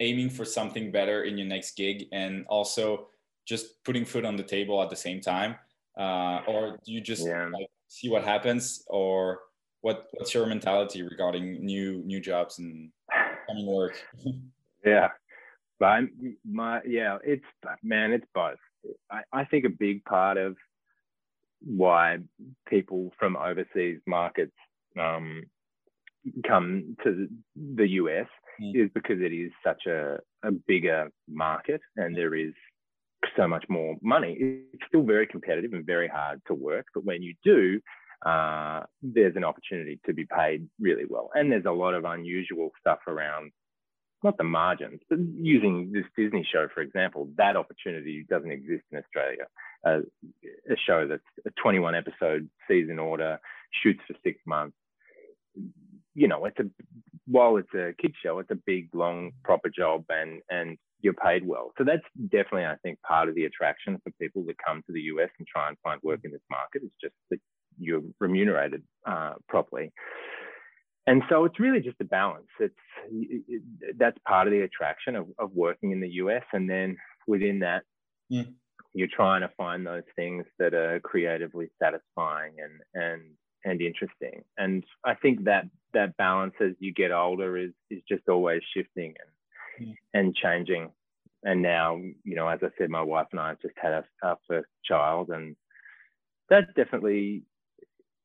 aiming 0.01 0.31
for 0.31 0.44
something 0.44 0.90
better 0.90 1.25
in 1.25 1.38
your 1.38 1.46
next 1.46 1.77
gig 1.77 2.07
and 2.12 2.44
also 2.49 3.09
just 3.46 3.83
putting 3.85 4.05
food 4.05 4.24
on 4.24 4.37
the 4.37 4.42
table 4.42 4.83
at 4.83 4.90
the 4.90 4.96
same 4.96 5.20
time, 5.20 5.57
uh, 5.98 6.40
or 6.46 6.79
do 6.85 6.92
you 6.92 7.00
just 7.00 7.26
yeah. 7.26 7.48
like, 7.53 7.68
see 7.88 8.09
what 8.09 8.24
happens, 8.24 8.85
or 8.88 9.40
what 9.81 10.07
what's 10.12 10.35
your 10.35 10.46
mentality 10.46 11.03
regarding 11.03 11.64
new 11.64 12.03
new 12.05 12.20
jobs 12.20 12.59
and 12.59 12.90
coming 13.48 13.66
work. 13.66 13.94
yeah, 14.85 15.09
but 15.79 15.87
I'm, 15.87 16.37
my 16.44 16.81
yeah, 16.87 17.18
it's 17.24 17.44
man, 17.83 18.12
it's 18.12 18.26
both. 18.35 18.59
I, 19.11 19.22
I 19.33 19.44
think 19.44 19.64
a 19.64 19.70
big 19.70 20.05
part 20.05 20.37
of 20.37 20.57
why 21.62 22.18
people 22.68 23.12
from 23.18 23.37
overseas 23.37 23.98
markets 24.07 24.55
um, 24.98 25.42
come 26.46 26.96
to 27.05 27.29
the 27.55 27.88
US 27.88 28.26
mm. 28.61 28.74
is 28.74 28.90
because 28.94 29.20
it 29.20 29.33
is 29.33 29.53
such 29.64 29.87
a, 29.87 30.18
a 30.42 30.50
bigger 30.50 31.11
market 31.29 31.81
and 31.96 32.16
there 32.16 32.35
is 32.35 32.55
so 33.37 33.46
much 33.46 33.64
more 33.68 33.96
money. 34.02 34.37
It's 34.72 34.83
still 34.88 35.02
very 35.02 35.26
competitive 35.26 35.72
and 35.72 35.85
very 35.85 36.09
hard 36.09 36.40
to 36.46 36.54
work, 36.54 36.87
but 36.94 37.04
when 37.04 37.22
you 37.22 37.35
do, 37.44 37.80
uh, 38.24 38.80
there's 39.02 39.37
an 39.37 39.44
opportunity 39.44 39.98
to 40.06 40.12
be 40.12 40.26
paid 40.26 40.68
really 40.78 41.04
well. 41.09 41.30
And 41.35 41.50
there's 41.50 41.64
a 41.64 41.72
lot 41.72 41.94
of 41.94 42.04
unusual 42.04 42.70
stuff 42.78 42.98
around, 43.06 43.52
not 44.22 44.37
the 44.37 44.44
margins, 44.44 45.00
but 45.09 45.18
using 45.18 45.90
this 45.92 46.04
Disney 46.16 46.46
show, 46.50 46.68
for 46.74 46.83
example, 46.83 47.28
that 47.37 47.56
opportunity 47.56 48.26
doesn't 48.28 48.50
exist 48.50 48.85
in 48.92 48.98
Australia. 48.98 49.46
Uh, 49.85 50.00
a 50.70 50.76
show 50.87 51.06
that's 51.06 51.22
a 51.46 51.50
21 51.62 51.94
episode 51.94 52.48
season 52.68 52.98
order, 52.98 53.40
shoots 53.83 54.00
for 54.06 54.14
six 54.22 54.38
months. 54.46 54.76
You 56.14 56.28
know, 56.28 56.44
it's 56.44 56.59
a 56.59 56.64
while 57.31 57.57
it's 57.57 57.73
a 57.75 57.95
kid 58.01 58.12
show, 58.23 58.40
it's 58.40 58.51
a 58.51 58.59
big, 58.66 58.88
long, 58.93 59.33
proper 59.45 59.69
job, 59.69 60.05
and 60.09 60.43
and 60.51 60.77
you're 61.01 61.14
paid 61.14 61.47
well. 61.47 61.73
So 61.79 61.85
that's 61.85 62.03
definitely, 62.31 62.66
I 62.66 62.77
think, 62.83 63.01
part 63.03 63.29
of 63.29 63.35
the 63.35 63.45
attraction 63.45 63.99
for 64.05 64.11
people 64.21 64.45
that 64.47 64.57
come 64.64 64.83
to 64.87 64.93
the 64.93 65.01
US 65.03 65.31
and 65.38 65.47
try 65.47 65.69
and 65.69 65.77
find 65.83 66.01
work 66.03 66.21
in 66.25 66.33
this 66.33 66.40
market. 66.51 66.83
Is 66.83 66.90
just 67.01 67.14
that 67.31 67.38
you're 67.79 68.03
remunerated 68.19 68.83
uh, 69.07 69.35
properly. 69.49 69.93
And 71.07 71.23
so 71.29 71.45
it's 71.45 71.59
really 71.59 71.81
just 71.81 72.01
a 72.01 72.05
balance. 72.05 72.49
It's 72.59 72.75
it, 73.11 73.62
that's 73.99 74.19
part 74.27 74.47
of 74.47 74.53
the 74.53 74.61
attraction 74.61 75.16
of, 75.16 75.27
of 75.38 75.51
working 75.55 75.93
in 75.93 76.01
the 76.01 76.11
US, 76.25 76.45
and 76.53 76.69
then 76.69 76.97
within 77.27 77.61
that, 77.61 77.85
mm. 78.31 78.53
you're 78.93 79.09
trying 79.14 79.40
to 79.40 79.51
find 79.57 79.87
those 79.87 80.03
things 80.16 80.45
that 80.59 80.75
are 80.75 81.01
creatively 81.01 81.69
satisfying 81.83 82.55
and 82.59 83.05
and 83.05 83.23
and 83.64 83.81
interesting. 83.81 84.42
And 84.59 84.85
I 85.05 85.14
think 85.14 85.44
that 85.44 85.64
that 85.92 86.16
balance 86.16 86.55
as 86.61 86.73
you 86.79 86.92
get 86.92 87.12
older 87.12 87.57
is 87.57 87.73
is 87.90 88.03
just 88.09 88.29
always 88.29 88.62
shifting 88.75 89.14
and 89.79 89.88
mm. 89.88 89.94
and 90.14 90.35
changing. 90.35 90.90
And 91.42 91.62
now, 91.62 91.96
you 91.96 92.35
know, 92.35 92.49
as 92.49 92.61
I 92.62 92.68
said, 92.77 92.90
my 92.90 93.03
wife 93.03 93.29
and 93.33 93.40
I 93.40 93.55
just 93.62 93.75
had 93.77 93.92
our, 93.92 94.05
our 94.23 94.38
first 94.46 94.68
child, 94.85 95.31
and 95.31 95.57
that 96.51 96.75
definitely 96.75 97.44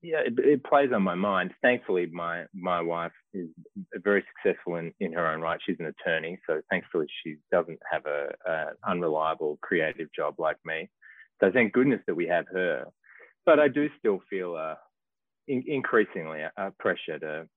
yeah, 0.06 0.20
it, 0.20 0.34
it, 0.38 0.64
plays 0.64 0.92
on 0.94 1.02
my 1.02 1.16
mind. 1.16 1.52
Thankfully, 1.62 2.06
my 2.12 2.46
my 2.54 2.82
wife 2.82 3.14
is 3.34 3.48
very 3.96 4.24
successful 4.34 4.76
in, 4.76 4.94
in 5.00 5.14
her 5.14 5.28
own 5.28 5.42
right. 5.42 5.60
She's 5.66 5.80
an 5.80 5.88
attorney, 5.88 6.40
so 6.48 6.62
thankfully 6.70 7.08
she 7.24 7.38
doesn't 7.52 7.80
have 7.92 8.06
a, 8.06 8.30
a 8.48 8.66
unreliable 8.88 9.58
creative 9.62 10.10
job 10.16 10.36
like 10.38 10.58
me. 10.64 10.90
So 11.42 11.52
thank 11.52 11.74
goodness 11.74 12.02
that 12.06 12.16
we 12.16 12.28
have 12.28 12.46
her. 12.52 12.86
But 13.46 13.60
I 13.60 13.68
do 13.68 13.90
still 13.98 14.22
feel 14.30 14.56
uh, 14.56 14.76
in, 15.48 15.64
increasingly 15.68 16.42
a, 16.42 16.52
a, 16.58 16.72
pressure 16.72 17.20
to 17.20 17.48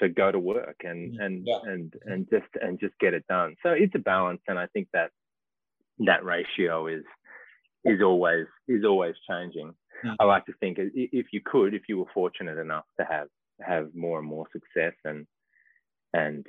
to 0.00 0.08
go 0.08 0.30
to 0.30 0.38
work 0.38 0.76
and 0.84 1.18
mm, 1.18 1.24
and 1.24 1.46
yeah. 1.46 1.58
and 1.64 1.94
and 2.04 2.28
just 2.30 2.46
and 2.60 2.78
just 2.80 2.98
get 3.00 3.14
it 3.14 3.26
done. 3.28 3.56
So 3.62 3.70
it's 3.70 3.94
a 3.94 4.00
balance, 4.00 4.40
and 4.48 4.58
I 4.58 4.66
think 4.66 4.88
that 4.92 5.10
that 6.00 6.24
ratio 6.24 6.86
is 6.86 7.04
is 7.84 8.00
always 8.02 8.46
is 8.66 8.84
always 8.84 9.14
changing. 9.28 9.74
Mm. 10.04 10.16
I 10.20 10.24
like 10.24 10.46
to 10.46 10.52
think 10.60 10.78
if 10.78 11.26
you 11.32 11.40
could, 11.44 11.74
if 11.74 11.82
you 11.88 11.98
were 11.98 12.10
fortunate 12.14 12.58
enough 12.58 12.84
to 12.98 13.06
have 13.06 13.28
have 13.60 13.94
more 13.94 14.18
and 14.18 14.28
more 14.28 14.46
success 14.52 14.94
and 15.04 15.26
and 16.12 16.46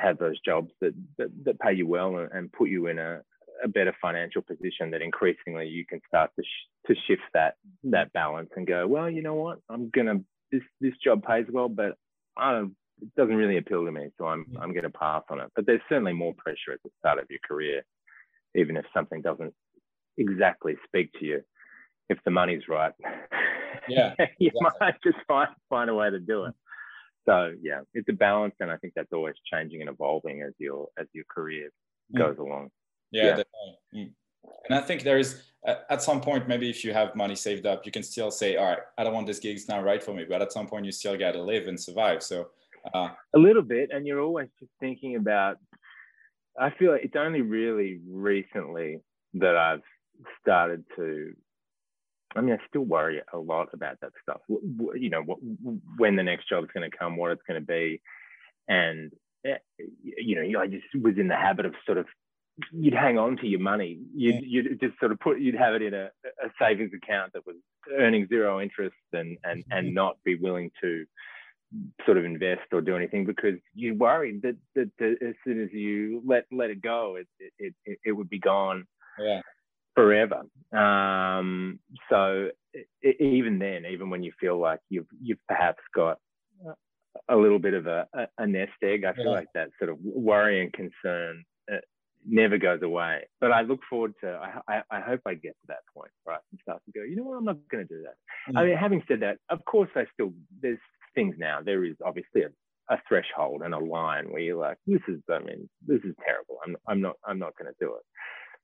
have 0.00 0.18
those 0.18 0.38
jobs 0.40 0.70
that 0.80 0.94
that, 1.18 1.30
that 1.44 1.60
pay 1.60 1.72
you 1.72 1.86
well 1.86 2.16
and, 2.18 2.30
and, 2.32 2.52
put 2.52 2.68
you 2.68 2.88
in 2.88 2.98
a, 2.98 3.20
a 3.64 3.68
better 3.68 3.94
financial 4.00 4.42
position, 4.42 4.90
that 4.90 5.02
increasingly 5.02 5.66
you 5.66 5.86
can 5.86 6.00
start 6.06 6.30
to 6.36 6.42
sh- 6.42 6.69
to 6.86 6.94
shift 7.06 7.22
that 7.34 7.54
that 7.84 8.12
balance 8.12 8.50
and 8.56 8.66
go, 8.66 8.86
well, 8.86 9.08
you 9.10 9.22
know 9.22 9.34
what, 9.34 9.58
I'm 9.68 9.90
gonna 9.90 10.20
this 10.52 10.62
this 10.80 10.94
job 11.02 11.22
pays 11.24 11.46
well, 11.50 11.68
but 11.68 11.94
I 12.36 12.52
don't, 12.52 12.76
it 13.00 13.14
doesn't 13.16 13.34
really 13.36 13.58
appeal 13.58 13.84
to 13.84 13.92
me, 13.92 14.08
so 14.18 14.26
I'm 14.26 14.44
mm. 14.44 14.60
I'm 14.60 14.74
gonna 14.74 14.90
pass 14.90 15.22
on 15.30 15.40
it. 15.40 15.50
But 15.54 15.66
there's 15.66 15.80
certainly 15.88 16.12
more 16.12 16.34
pressure 16.34 16.72
at 16.72 16.82
the 16.84 16.90
start 16.98 17.18
of 17.18 17.26
your 17.30 17.40
career, 17.46 17.82
even 18.54 18.76
if 18.76 18.84
something 18.94 19.22
doesn't 19.22 19.54
exactly 20.18 20.76
speak 20.86 21.10
to 21.18 21.24
you 21.24 21.40
if 22.08 22.18
the 22.24 22.30
money's 22.30 22.62
right. 22.68 22.92
Yeah, 23.88 24.14
you 24.38 24.48
exactly. 24.48 24.78
might 24.80 24.94
just 25.02 25.18
find 25.26 25.48
find 25.68 25.90
a 25.90 25.94
way 25.94 26.10
to 26.10 26.20
do 26.20 26.44
it. 26.44 26.54
so 27.26 27.52
yeah, 27.62 27.80
it's 27.94 28.08
a 28.08 28.14
balance, 28.14 28.54
and 28.60 28.70
I 28.70 28.76
think 28.76 28.94
that's 28.96 29.12
always 29.12 29.34
changing 29.52 29.80
and 29.80 29.90
evolving 29.90 30.42
as 30.42 30.52
your 30.58 30.88
as 30.98 31.06
your 31.12 31.24
career 31.30 31.70
mm. 32.14 32.18
goes 32.18 32.36
mm. 32.36 32.40
along. 32.40 32.70
Yeah, 33.12 33.42
yeah. 33.92 34.04
And 34.70 34.78
I 34.78 34.82
think 34.82 35.02
there 35.02 35.18
is 35.18 35.42
at 35.66 36.00
some 36.00 36.20
point 36.20 36.46
maybe 36.46 36.70
if 36.70 36.84
you 36.84 36.92
have 36.92 37.16
money 37.16 37.34
saved 37.34 37.66
up, 37.66 37.84
you 37.84 37.90
can 37.90 38.04
still 38.04 38.30
say, 38.30 38.54
all 38.54 38.66
right, 38.66 38.78
I 38.96 39.02
don't 39.02 39.12
want 39.12 39.26
this 39.26 39.40
gig; 39.40 39.56
it's 39.56 39.68
not 39.68 39.82
right 39.82 40.00
for 40.00 40.14
me. 40.14 40.24
But 40.28 40.42
at 40.42 40.52
some 40.52 40.68
point, 40.68 40.86
you 40.86 40.92
still 40.92 41.18
got 41.18 41.32
to 41.32 41.42
live 41.42 41.66
and 41.66 41.78
survive. 41.78 42.22
So 42.22 42.50
uh, 42.94 43.08
a 43.34 43.38
little 43.38 43.62
bit, 43.62 43.90
and 43.92 44.06
you're 44.06 44.20
always 44.20 44.46
just 44.60 44.70
thinking 44.78 45.16
about. 45.16 45.58
I 46.58 46.70
feel 46.70 46.92
like 46.92 47.02
it's 47.02 47.16
only 47.16 47.40
really 47.40 48.00
recently 48.08 49.00
that 49.34 49.56
I've 49.56 49.82
started 50.40 50.84
to 50.94 51.34
I 52.36 52.40
mean, 52.40 52.54
I 52.54 52.58
still 52.68 52.82
worry 52.82 53.20
a 53.32 53.38
lot 53.38 53.70
about 53.72 53.98
that 54.02 54.12
stuff. 54.22 54.40
You 54.48 55.10
know, 55.10 55.22
when 55.96 56.14
the 56.14 56.22
next 56.22 56.48
job 56.48 56.62
is 56.62 56.70
going 56.72 56.88
to 56.88 56.96
come, 56.96 57.16
what 57.16 57.32
it's 57.32 57.42
going 57.46 57.60
to 57.60 57.66
be, 57.66 58.00
and 58.68 59.10
eh, 59.44 59.56
you 59.98 60.52
know, 60.52 60.60
I 60.60 60.68
just 60.68 60.84
was 60.94 61.14
in 61.18 61.26
the 61.26 61.34
habit 61.34 61.66
of 61.66 61.74
sort 61.84 61.98
of 61.98 62.06
you'd 62.72 62.94
hang 62.94 63.18
on 63.18 63.36
to 63.38 63.46
your 63.46 63.60
money. 63.60 63.98
You'd, 64.14 64.34
yeah. 64.36 64.62
you'd 64.62 64.80
just 64.80 64.98
sort 64.98 65.12
of 65.12 65.20
put 65.20 65.40
you'd 65.40 65.54
have 65.54 65.74
it 65.74 65.82
in 65.82 65.94
a, 65.94 66.10
a 66.24 66.48
savings 66.60 66.92
account 66.94 67.32
that 67.34 67.46
was 67.46 67.56
earning 67.98 68.26
zero 68.28 68.60
interest 68.60 68.96
and 69.12 69.38
and 69.44 69.64
and 69.70 69.88
mm-hmm. 69.88 69.94
not 69.94 70.16
be 70.24 70.36
willing 70.36 70.70
to 70.82 71.04
sort 72.04 72.18
of 72.18 72.24
invest 72.24 72.62
or 72.72 72.80
do 72.80 72.96
anything 72.96 73.24
because 73.24 73.54
you 73.74 73.94
worried 73.94 74.42
that, 74.42 74.56
that, 74.74 74.90
that 74.98 75.16
as 75.26 75.34
soon 75.44 75.62
as 75.62 75.68
you 75.72 76.22
let 76.26 76.44
let 76.50 76.70
it 76.70 76.82
go, 76.82 77.16
it 77.16 77.26
it 77.58 77.74
it, 77.84 77.98
it 78.04 78.12
would 78.12 78.30
be 78.30 78.38
gone. 78.38 78.86
Yeah 79.18 79.40
forever. 79.94 80.42
Um, 80.72 81.80
so 82.08 82.50
it, 82.72 83.20
even 83.20 83.58
then, 83.58 83.84
even 83.90 84.08
when 84.08 84.22
you 84.22 84.32
feel 84.40 84.58
like 84.58 84.80
you've 84.88 85.08
you've 85.20 85.44
perhaps 85.48 85.82
got 85.94 86.18
a 87.28 87.36
little 87.36 87.58
bit 87.58 87.74
of 87.74 87.86
a, 87.86 88.06
a, 88.38 88.46
nest 88.46 88.72
egg, 88.82 89.04
I 89.04 89.12
feel 89.14 89.26
yeah. 89.26 89.30
like 89.30 89.48
that 89.54 89.70
sort 89.78 89.90
of 89.90 89.98
worry 90.00 90.60
and 90.62 90.72
concern 90.72 91.44
never 92.26 92.58
goes 92.58 92.82
away. 92.82 93.22
But 93.40 93.52
I 93.52 93.62
look 93.62 93.80
forward 93.88 94.14
to. 94.22 94.28
I, 94.68 94.74
I, 94.74 94.82
I 94.90 95.00
hope 95.00 95.20
I 95.26 95.34
get 95.34 95.56
to 95.60 95.66
that 95.68 95.84
point, 95.94 96.10
right, 96.26 96.40
and 96.50 96.60
start 96.62 96.82
to 96.84 96.92
go. 96.98 97.04
You 97.04 97.16
know 97.16 97.24
what? 97.24 97.36
I'm 97.36 97.44
not 97.44 97.56
going 97.70 97.86
to 97.86 97.94
do 97.94 98.02
that. 98.02 98.52
Mm. 98.52 98.58
I 98.58 98.64
mean, 98.66 98.76
having 98.76 99.02
said 99.08 99.20
that, 99.20 99.38
of 99.48 99.64
course, 99.64 99.90
I 99.96 100.04
still 100.14 100.32
there's 100.60 100.78
things 101.14 101.36
now. 101.38 101.60
There 101.64 101.84
is 101.84 101.96
obviously 102.04 102.42
a, 102.42 102.50
a 102.92 102.98
threshold 103.08 103.62
and 103.64 103.74
a 103.74 103.78
line 103.78 104.26
where 104.30 104.42
you're 104.42 104.60
like, 104.60 104.78
this 104.86 105.00
is. 105.08 105.20
I 105.30 105.38
mean, 105.38 105.68
this 105.86 106.00
is 106.04 106.14
terrible. 106.24 106.58
I'm 106.66 106.76
I'm 106.86 107.00
not 107.00 107.16
I'm 107.26 107.38
not 107.38 107.56
going 107.56 107.72
to 107.72 107.84
do 107.84 107.94
it 107.94 108.02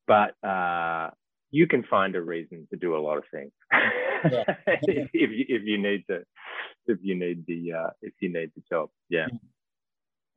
but 0.07 0.35
uh, 0.47 1.11
you 1.51 1.67
can 1.67 1.83
find 1.85 2.15
a 2.17 2.23
reason 2.23 2.67
to 2.71 2.77
do 2.77 2.97
a 2.97 3.01
lot 3.01 3.19
of 3.19 3.25
things 3.33 3.53
yeah. 3.73 4.45
if, 4.67 5.31
you, 5.31 5.45
if 5.49 5.63
you 5.65 5.79
need 5.79 6.05
to 6.09 6.23
if 6.87 6.99
you 7.03 7.15
need 7.15 7.45
the 7.47 7.73
uh, 7.73 7.91
if 8.03 8.15
you 8.21 8.33
need 8.33 8.51
the 8.55 8.63
job 8.71 8.89
yeah 9.09 9.27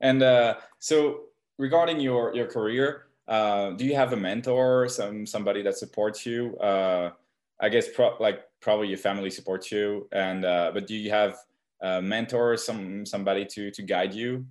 and 0.01 0.23
uh, 0.23 0.55
so 0.79 1.21
regarding 1.57 1.99
your 1.99 2.33
your 2.35 2.47
career 2.47 3.05
uh, 3.29 3.71
do 3.71 3.85
you 3.85 3.95
have 3.95 4.11
a 4.13 4.17
mentor 4.17 4.89
some 4.89 5.25
somebody 5.25 5.61
that 5.61 5.77
supports 5.77 6.25
you? 6.25 6.57
Uh, 6.57 7.11
i 7.61 7.69
guess 7.69 7.87
pro- 7.93 8.17
like 8.19 8.41
probably 8.61 8.87
your 8.87 8.97
family 8.97 9.29
supports 9.29 9.71
you 9.71 10.07
and 10.11 10.45
uh, 10.45 10.71
but 10.73 10.87
do 10.87 10.95
you 10.95 11.09
have 11.09 11.37
a 11.81 12.01
mentor 12.01 12.57
some 12.57 13.05
somebody 13.05 13.45
to 13.45 13.71
to 13.71 13.81
guide 13.81 14.13
you? 14.13 14.45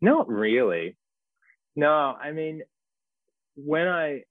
Not 0.00 0.28
really. 0.28 0.96
No 1.76 2.16
i 2.22 2.32
mean 2.32 2.62
when 3.56 3.88
I 3.88 4.22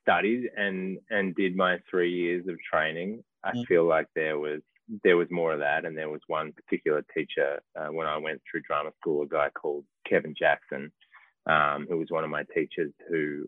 studied 0.00 0.50
and 0.56 0.98
and 1.10 1.34
did 1.34 1.56
my 1.56 1.78
three 1.90 2.12
years 2.12 2.46
of 2.48 2.56
training, 2.70 3.22
I 3.42 3.52
mm. 3.52 3.66
feel 3.66 3.84
like 3.84 4.06
there 4.14 4.38
was 4.38 4.60
there 5.02 5.16
was 5.16 5.28
more 5.30 5.52
of 5.52 5.60
that, 5.60 5.84
and 5.84 5.96
there 5.96 6.10
was 6.10 6.20
one 6.26 6.52
particular 6.52 7.04
teacher 7.14 7.60
uh, 7.78 7.86
when 7.86 8.06
I 8.06 8.16
went 8.16 8.40
through 8.50 8.62
drama 8.62 8.90
school, 9.00 9.22
a 9.22 9.26
guy 9.26 9.48
called 9.50 9.84
Kevin 10.08 10.34
Jackson, 10.38 10.92
um, 11.46 11.86
who 11.88 11.98
was 11.98 12.08
one 12.10 12.24
of 12.24 12.30
my 12.30 12.44
teachers, 12.54 12.92
who 13.08 13.44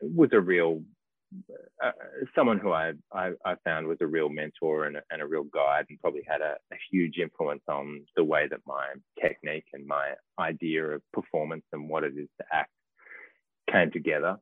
was 0.00 0.30
a 0.32 0.40
real 0.40 0.82
uh, 1.84 1.90
someone 2.34 2.58
who 2.58 2.72
I, 2.72 2.92
I, 3.12 3.32
I 3.44 3.54
found 3.64 3.86
was 3.86 3.98
a 4.00 4.06
real 4.06 4.28
mentor 4.28 4.86
and 4.86 4.96
a, 4.96 5.02
and 5.10 5.20
a 5.20 5.26
real 5.26 5.44
guide, 5.44 5.84
and 5.88 6.00
probably 6.00 6.22
had 6.26 6.40
a, 6.40 6.56
a 6.72 6.76
huge 6.90 7.18
influence 7.18 7.62
on 7.68 8.04
the 8.16 8.24
way 8.24 8.46
that 8.48 8.60
my 8.66 8.86
technique 9.20 9.66
and 9.72 9.86
my 9.86 10.14
idea 10.38 10.84
of 10.84 11.02
performance 11.12 11.64
and 11.72 11.88
what 11.88 12.04
it 12.04 12.14
is 12.16 12.28
to 12.38 12.46
act 12.52 12.70
came 13.70 13.90
together. 13.90 14.36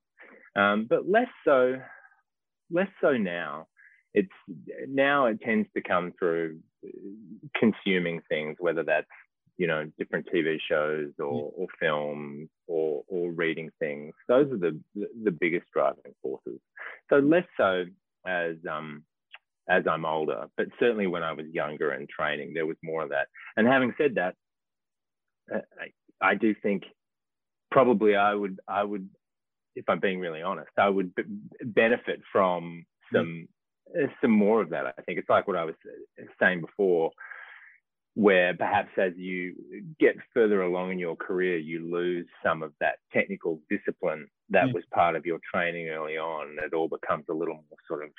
Um, 0.54 0.86
but 0.88 1.08
less 1.08 1.28
so, 1.44 1.76
less 2.70 2.88
so 3.00 3.16
now. 3.16 3.66
It's 4.14 4.28
now 4.88 5.26
it 5.26 5.40
tends 5.42 5.68
to 5.74 5.82
come 5.82 6.12
through 6.18 6.60
consuming 7.58 8.22
things, 8.30 8.56
whether 8.58 8.82
that's 8.82 9.06
you 9.58 9.66
know 9.66 9.90
different 9.98 10.28
TV 10.32 10.58
shows 10.68 11.12
or, 11.18 11.52
or 11.56 11.66
film 11.80 12.48
or 12.66 13.02
or 13.08 13.30
reading 13.30 13.70
things. 13.78 14.12
Those 14.28 14.50
are 14.52 14.58
the 14.58 14.78
the 14.94 15.30
biggest 15.30 15.66
driving 15.72 16.14
forces. 16.22 16.60
So 17.10 17.16
less 17.16 17.46
so 17.56 17.84
as 18.26 18.56
um 18.70 19.04
as 19.68 19.84
I'm 19.90 20.04
older, 20.04 20.46
but 20.56 20.66
certainly 20.78 21.06
when 21.06 21.22
I 21.22 21.32
was 21.32 21.46
younger 21.52 21.90
and 21.90 22.08
training, 22.08 22.54
there 22.54 22.66
was 22.66 22.76
more 22.84 23.02
of 23.02 23.10
that. 23.10 23.26
And 23.56 23.66
having 23.66 23.94
said 23.98 24.14
that, 24.14 24.36
uh, 25.52 25.58
I, 26.20 26.30
I 26.30 26.34
do 26.36 26.54
think 26.54 26.84
probably 27.70 28.14
I 28.14 28.34
would 28.34 28.60
I 28.68 28.82
would 28.82 29.08
if 29.74 29.84
I'm 29.88 30.00
being 30.00 30.20
really 30.20 30.42
honest, 30.42 30.70
I 30.78 30.88
would 30.88 31.14
b- 31.14 31.24
benefit 31.62 32.20
from 32.32 32.86
some 33.12 33.48
mm. 33.96 34.10
some 34.20 34.30
more 34.30 34.62
of 34.62 34.70
that. 34.70 34.86
I 34.86 35.02
think 35.02 35.18
it's 35.18 35.28
like 35.28 35.46
what 35.46 35.56
I 35.56 35.64
was 35.64 35.74
saying 36.40 36.62
before, 36.62 37.10
where 38.16 38.54
perhaps 38.56 38.90
as 38.96 39.12
you 39.16 39.54
get 40.00 40.16
further 40.32 40.62
along 40.62 40.92
in 40.92 40.98
your 40.98 41.16
career, 41.16 41.58
you 41.58 41.90
lose 41.92 42.26
some 42.44 42.62
of 42.62 42.72
that 42.80 42.96
technical 43.12 43.60
discipline 43.68 44.26
that 44.50 44.66
mm. 44.66 44.74
was 44.74 44.84
part 44.92 45.16
of 45.16 45.26
your 45.26 45.38
training 45.52 45.88
early 45.88 46.16
on. 46.16 46.56
It 46.64 46.74
all 46.74 46.88
becomes 46.88 47.26
a 47.28 47.34
little 47.34 47.54
more 47.54 47.78
sort 47.86 48.04
of 48.04 48.10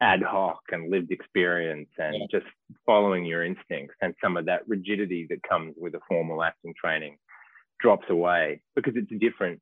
ad 0.00 0.22
hoc 0.22 0.60
and 0.70 0.90
lived 0.90 1.10
experience 1.10 1.88
and 1.98 2.14
yeah. 2.14 2.26
just 2.30 2.46
following 2.86 3.24
your 3.24 3.44
instincts 3.44 3.96
and 4.00 4.14
some 4.22 4.36
of 4.36 4.44
that 4.44 4.68
rigidity 4.68 5.26
that 5.30 5.42
comes 5.48 5.74
with 5.76 5.94
a 5.94 6.00
formal 6.06 6.42
acting 6.42 6.74
training 6.80 7.16
drops 7.80 8.06
away 8.10 8.60
because 8.76 8.94
it's 8.96 9.10
different 9.20 9.60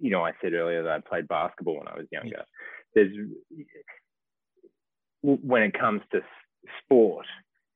you 0.00 0.10
know, 0.10 0.24
I 0.24 0.32
said 0.40 0.52
earlier 0.52 0.82
that 0.82 0.92
I 0.92 1.00
played 1.00 1.28
basketball 1.28 1.78
when 1.78 1.88
I 1.88 1.96
was 1.96 2.06
younger. 2.10 2.44
There's 2.94 3.12
when 5.22 5.62
it 5.62 5.78
comes 5.78 6.02
to 6.12 6.20
sport, 6.84 7.26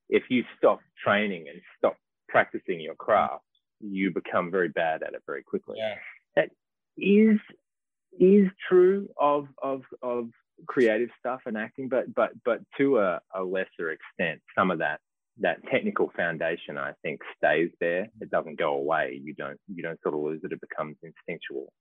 if 0.09 0.23
you 0.29 0.43
stop 0.57 0.79
training 1.03 1.47
and 1.49 1.61
stop 1.77 1.95
practicing 2.29 2.79
your 2.79 2.95
craft, 2.95 3.43
you 3.79 4.11
become 4.11 4.51
very 4.51 4.69
bad 4.69 5.03
at 5.03 5.13
it 5.13 5.21
very 5.25 5.43
quickly. 5.43 5.77
Yeah. 5.79 5.95
That 6.35 6.49
is 6.97 7.39
is 8.19 8.47
true 8.69 9.09
of 9.19 9.47
of 9.61 9.81
of 10.01 10.29
creative 10.67 11.09
stuff 11.19 11.41
and 11.45 11.57
acting, 11.57 11.89
but 11.89 12.13
but 12.13 12.31
but 12.45 12.59
to 12.77 12.99
a, 12.99 13.19
a 13.35 13.43
lesser 13.43 13.91
extent, 13.91 14.41
some 14.57 14.71
of 14.71 14.79
that 14.79 14.99
that 15.39 15.57
technical 15.71 16.11
foundation 16.15 16.77
I 16.77 16.93
think 17.01 17.21
stays 17.37 17.71
there. 17.79 18.07
It 18.21 18.29
doesn't 18.29 18.59
go 18.59 18.75
away. 18.75 19.19
You 19.23 19.33
don't 19.33 19.59
you 19.67 19.83
don't 19.83 19.99
sort 20.01 20.15
of 20.15 20.21
lose 20.21 20.41
it. 20.43 20.51
It 20.51 20.61
becomes 20.61 20.95
instinctual 21.01 21.73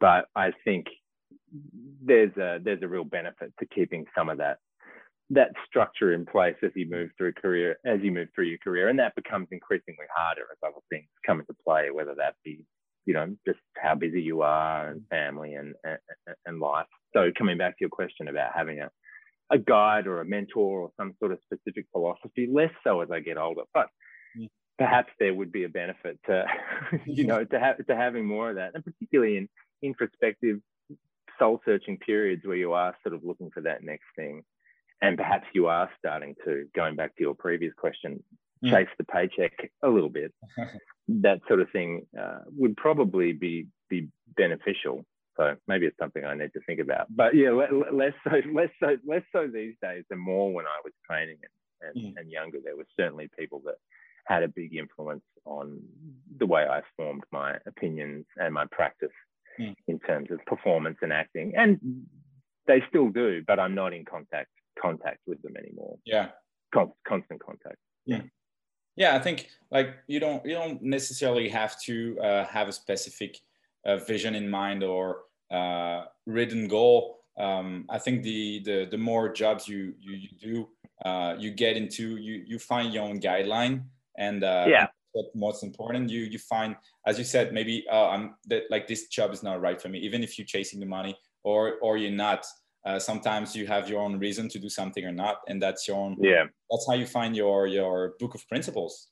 but 0.00 0.26
I 0.34 0.52
think 0.64 0.86
there's 2.02 2.36
a 2.36 2.58
there's 2.62 2.82
a 2.82 2.88
real 2.88 3.04
benefit 3.04 3.52
to 3.58 3.66
keeping 3.66 4.04
some 4.16 4.28
of 4.28 4.38
that 4.38 4.58
that 5.30 5.50
structure 5.66 6.12
in 6.12 6.24
place 6.24 6.56
as 6.62 6.70
you 6.74 6.88
move 6.88 7.10
through 7.16 7.32
career 7.34 7.76
as 7.84 8.00
you 8.02 8.10
move 8.10 8.28
through 8.34 8.46
your 8.46 8.58
career 8.58 8.88
and 8.88 8.98
that 8.98 9.14
becomes 9.14 9.46
increasingly 9.50 10.06
harder 10.14 10.42
as 10.50 10.58
other 10.62 10.80
things 10.90 11.06
come 11.26 11.40
into 11.40 11.54
play 11.66 11.90
whether 11.90 12.14
that 12.14 12.34
be 12.44 12.64
you 13.04 13.14
know 13.14 13.26
just 13.46 13.58
how 13.76 13.94
busy 13.94 14.22
you 14.22 14.42
are 14.42 14.88
and 14.88 15.02
family 15.10 15.54
and 15.54 15.74
and, 15.84 15.98
and 16.46 16.60
life 16.60 16.86
so 17.14 17.30
coming 17.36 17.58
back 17.58 17.72
to 17.72 17.80
your 17.80 17.90
question 17.90 18.28
about 18.28 18.52
having 18.54 18.80
a 18.80 18.90
a 19.50 19.58
guide 19.58 20.06
or 20.06 20.20
a 20.20 20.24
mentor 20.26 20.82
or 20.82 20.90
some 20.98 21.14
sort 21.18 21.32
of 21.32 21.38
specific 21.44 21.86
philosophy 21.92 22.48
less 22.50 22.72
so 22.84 23.00
as 23.00 23.10
i 23.10 23.20
get 23.20 23.38
older 23.38 23.62
but 23.74 23.88
perhaps 24.78 25.10
there 25.18 25.34
would 25.34 25.50
be 25.50 25.64
a 25.64 25.68
benefit 25.68 26.18
to 26.26 26.44
you 27.06 27.24
know 27.30 27.44
to 27.44 27.58
have 27.58 27.76
to 27.86 27.96
having 27.96 28.26
more 28.26 28.50
of 28.50 28.56
that 28.56 28.72
and 28.74 28.84
particularly 28.84 29.36
in 29.36 29.48
introspective, 29.82 30.58
soul 31.38 31.60
searching 31.64 31.98
periods 31.98 32.42
where 32.44 32.56
you 32.56 32.72
are 32.72 32.96
sort 33.02 33.14
of 33.14 33.24
looking 33.24 33.50
for 33.50 33.60
that 33.62 33.82
next 33.82 34.06
thing. 34.16 34.42
And 35.00 35.16
perhaps 35.16 35.46
you 35.54 35.66
are 35.66 35.88
starting 35.98 36.34
to, 36.44 36.66
going 36.74 36.96
back 36.96 37.14
to 37.16 37.22
your 37.22 37.34
previous 37.34 37.72
question, 37.76 38.22
mm. 38.64 38.70
chase 38.70 38.88
the 38.98 39.04
paycheck 39.04 39.52
a 39.82 39.88
little 39.88 40.08
bit. 40.08 40.32
that 41.08 41.40
sort 41.48 41.60
of 41.60 41.70
thing 41.70 42.06
uh, 42.20 42.40
would 42.56 42.76
probably 42.76 43.32
be 43.32 43.66
be 43.88 44.08
beneficial. 44.36 45.04
So 45.36 45.54
maybe 45.66 45.86
it's 45.86 45.96
something 45.98 46.24
I 46.24 46.34
need 46.34 46.52
to 46.54 46.60
think 46.66 46.80
about. 46.80 47.06
But 47.14 47.34
yeah, 47.34 47.50
less 47.50 48.12
so, 48.24 48.30
less 48.52 48.70
so, 48.80 48.96
less 49.06 49.22
so 49.32 49.46
these 49.46 49.74
days, 49.80 50.04
and 50.10 50.20
more 50.20 50.52
when 50.52 50.66
I 50.66 50.80
was 50.84 50.92
training 51.08 51.38
and, 51.80 51.96
and, 51.96 52.14
mm. 52.16 52.20
and 52.20 52.30
younger. 52.30 52.58
There 52.62 52.76
were 52.76 52.86
certainly 52.98 53.30
people 53.38 53.62
that 53.66 53.76
had 54.26 54.42
a 54.42 54.48
big 54.48 54.74
influence 54.74 55.24
on 55.46 55.80
the 56.38 56.44
way 56.46 56.64
I 56.64 56.82
formed 56.96 57.24
my 57.32 57.56
opinions 57.66 58.26
and 58.36 58.52
my 58.52 58.66
practice 58.70 59.08
mm. 59.58 59.74
in 59.86 59.98
terms 60.00 60.30
of 60.30 60.44
performance 60.44 60.98
and 61.00 61.12
acting. 61.12 61.52
And 61.56 61.78
they 62.66 62.82
still 62.88 63.08
do, 63.08 63.42
but 63.46 63.58
I'm 63.58 63.74
not 63.74 63.94
in 63.94 64.04
contact 64.04 64.50
contact 64.80 65.20
with 65.26 65.40
them 65.42 65.56
anymore. 65.56 65.98
Yeah. 66.04 66.28
Con- 66.72 66.92
constant 67.06 67.40
contact. 67.44 67.76
Yeah. 68.06 68.22
Yeah, 68.96 69.14
I 69.14 69.20
think 69.20 69.48
like 69.70 69.94
you 70.08 70.18
don't 70.18 70.44
you 70.44 70.54
don't 70.54 70.82
necessarily 70.82 71.48
have 71.48 71.80
to 71.82 72.18
uh, 72.20 72.44
have 72.46 72.66
a 72.68 72.72
specific 72.72 73.38
uh, 73.86 73.98
vision 73.98 74.34
in 74.34 74.50
mind 74.50 74.82
or 74.82 75.20
uh, 75.52 76.06
written 76.26 76.66
goal. 76.66 77.20
Um, 77.38 77.84
I 77.88 77.98
think 77.98 78.24
the, 78.24 78.60
the 78.64 78.88
the 78.90 78.98
more 78.98 79.32
jobs 79.32 79.68
you 79.68 79.94
you, 80.00 80.16
you 80.16 80.28
do, 80.40 80.68
uh, 81.08 81.36
you 81.38 81.52
get 81.52 81.76
into, 81.76 82.16
you 82.16 82.42
you 82.44 82.58
find 82.58 82.92
your 82.92 83.04
own 83.04 83.20
guideline, 83.20 83.84
and 84.18 84.42
uh, 84.42 84.66
yeah, 84.68 84.88
what's 85.12 85.32
most 85.32 85.62
important. 85.62 86.10
You 86.10 86.22
you 86.22 86.40
find, 86.40 86.74
as 87.06 87.18
you 87.18 87.24
said, 87.24 87.52
maybe 87.52 87.86
uh, 87.88 88.08
I'm 88.08 88.34
that 88.46 88.64
like 88.68 88.88
this 88.88 89.06
job 89.06 89.32
is 89.32 89.44
not 89.44 89.60
right 89.60 89.80
for 89.80 89.88
me. 89.88 90.00
Even 90.00 90.24
if 90.24 90.36
you're 90.36 90.46
chasing 90.56 90.80
the 90.80 90.86
money, 90.86 91.16
or 91.44 91.78
or 91.82 91.96
you're 91.96 92.10
not, 92.10 92.44
uh, 92.84 92.98
sometimes 92.98 93.54
you 93.54 93.66
have 93.66 93.88
your 93.88 94.00
own 94.00 94.18
reason 94.18 94.48
to 94.48 94.58
do 94.58 94.68
something 94.68 95.04
or 95.04 95.12
not, 95.12 95.38
and 95.48 95.60
that's 95.60 95.86
your 95.88 95.96
own. 95.96 96.16
Yeah, 96.20 96.44
that's 96.70 96.86
how 96.88 96.94
you 96.94 97.06
find 97.06 97.36
your 97.36 97.66
your 97.66 98.14
book 98.18 98.34
of 98.34 98.46
principles. 98.48 99.08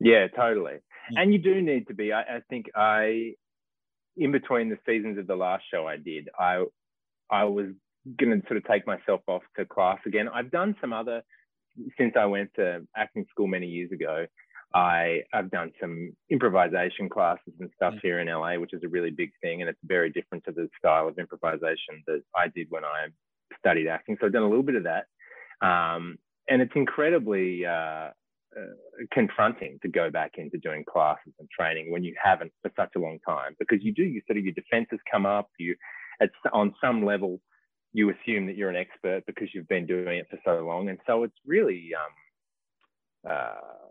Yeah, 0.00 0.26
totally. 0.28 0.74
Mm-hmm. 0.74 1.16
And 1.16 1.32
you 1.32 1.38
do 1.38 1.62
need 1.62 1.86
to 1.88 1.94
be. 1.94 2.12
I, 2.12 2.20
I 2.22 2.40
think 2.48 2.66
I 2.74 3.34
in 4.16 4.32
between 4.32 4.68
the 4.68 4.78
seasons 4.86 5.18
of 5.18 5.26
the 5.26 5.36
last 5.36 5.64
show 5.70 5.86
I 5.86 5.96
did, 5.96 6.28
I 6.38 6.64
I 7.30 7.44
was 7.44 7.66
going 8.18 8.38
to 8.38 8.46
sort 8.46 8.58
of 8.58 8.64
take 8.64 8.86
myself 8.86 9.20
off 9.26 9.42
to 9.56 9.64
class 9.64 9.98
again. 10.06 10.28
I've 10.28 10.50
done 10.50 10.76
some 10.80 10.92
other 10.92 11.22
since 11.98 12.14
I 12.18 12.26
went 12.26 12.50
to 12.56 12.86
acting 12.96 13.26
school 13.30 13.46
many 13.46 13.66
years 13.66 13.90
ago. 13.92 14.26
I 14.74 15.22
I've 15.32 15.50
done 15.50 15.70
some 15.80 16.14
improvisation 16.30 17.08
classes 17.08 17.54
and 17.60 17.70
stuff 17.76 17.94
mm. 17.94 18.00
here 18.02 18.18
in 18.18 18.28
LA, 18.28 18.54
which 18.54 18.74
is 18.74 18.82
a 18.84 18.88
really 18.88 19.10
big 19.10 19.30
thing, 19.40 19.60
and 19.60 19.70
it's 19.70 19.78
very 19.84 20.10
different 20.10 20.44
to 20.44 20.52
the 20.52 20.68
style 20.78 21.06
of 21.06 21.18
improvisation 21.18 22.02
that 22.06 22.22
I 22.36 22.48
did 22.48 22.66
when 22.70 22.84
I 22.84 23.06
studied 23.58 23.86
acting. 23.86 24.16
So 24.20 24.26
I've 24.26 24.32
done 24.32 24.42
a 24.42 24.48
little 24.48 24.64
bit 24.64 24.74
of 24.74 24.84
that, 24.84 25.06
um, 25.64 26.18
and 26.48 26.60
it's 26.60 26.72
incredibly 26.74 27.64
uh, 27.64 28.10
uh, 28.56 28.66
confronting 29.12 29.78
to 29.82 29.88
go 29.88 30.10
back 30.10 30.32
into 30.38 30.58
doing 30.58 30.84
classes 30.84 31.32
and 31.38 31.48
training 31.50 31.92
when 31.92 32.02
you 32.02 32.14
haven't 32.22 32.52
for 32.62 32.70
such 32.76 32.90
a 32.96 32.98
long 32.98 33.18
time 33.26 33.56
because 33.58 33.78
you 33.82 33.92
do 33.92 34.04
you 34.04 34.20
sort 34.28 34.38
of 34.38 34.44
your 34.44 34.54
defenses 34.54 35.00
come 35.10 35.26
up 35.26 35.48
you 35.58 35.74
at 36.20 36.30
on 36.52 36.72
some 36.80 37.04
level 37.04 37.40
you 37.92 38.10
assume 38.10 38.46
that 38.46 38.56
you're 38.56 38.70
an 38.70 38.76
expert 38.76 39.24
because 39.26 39.48
you've 39.52 39.66
been 39.66 39.86
doing 39.86 40.18
it 40.18 40.26
for 40.30 40.38
so 40.44 40.64
long 40.64 40.88
and 40.88 41.00
so 41.04 41.24
it's 41.24 41.34
really 41.44 41.90
um, 41.98 43.32
uh, 43.32 43.84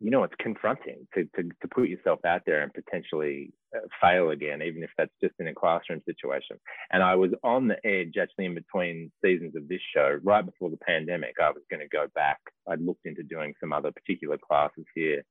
you 0.00 0.10
know, 0.10 0.24
it's 0.24 0.34
confronting 0.40 1.06
to, 1.14 1.24
to, 1.36 1.42
to 1.42 1.68
put 1.68 1.88
yourself 1.88 2.20
out 2.24 2.42
there 2.46 2.62
and 2.62 2.72
potentially 2.72 3.52
uh, 3.76 3.80
fail 4.00 4.30
again, 4.30 4.62
even 4.62 4.82
if 4.82 4.90
that's 4.96 5.12
just 5.22 5.34
in 5.38 5.48
a 5.48 5.54
classroom 5.54 6.00
situation. 6.06 6.56
And 6.90 7.02
I 7.02 7.14
was 7.16 7.32
on 7.44 7.68
the 7.68 7.76
edge 7.86 8.14
actually 8.20 8.46
in 8.46 8.54
between 8.54 9.12
seasons 9.22 9.54
of 9.56 9.68
this 9.68 9.82
show, 9.94 10.18
right 10.24 10.44
before 10.44 10.70
the 10.70 10.78
pandemic. 10.78 11.34
I 11.40 11.50
was 11.50 11.62
going 11.70 11.80
to 11.80 11.88
go 11.88 12.06
back. 12.14 12.38
I'd 12.68 12.80
looked 12.80 13.04
into 13.04 13.22
doing 13.22 13.52
some 13.60 13.74
other 13.74 13.92
particular 13.92 14.38
classes 14.38 14.86
here 14.94 15.22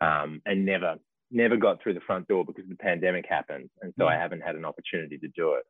um, 0.00 0.42
and 0.44 0.66
never, 0.66 0.96
never 1.30 1.56
got 1.56 1.80
through 1.80 1.94
the 1.94 2.00
front 2.00 2.26
door 2.26 2.44
because 2.44 2.68
the 2.68 2.76
pandemic 2.76 3.26
happened. 3.28 3.70
And 3.80 3.94
so 3.96 4.06
mm. 4.06 4.08
I 4.08 4.20
haven't 4.20 4.42
had 4.42 4.56
an 4.56 4.64
opportunity 4.64 5.18
to 5.18 5.28
do 5.36 5.54
it. 5.54 5.64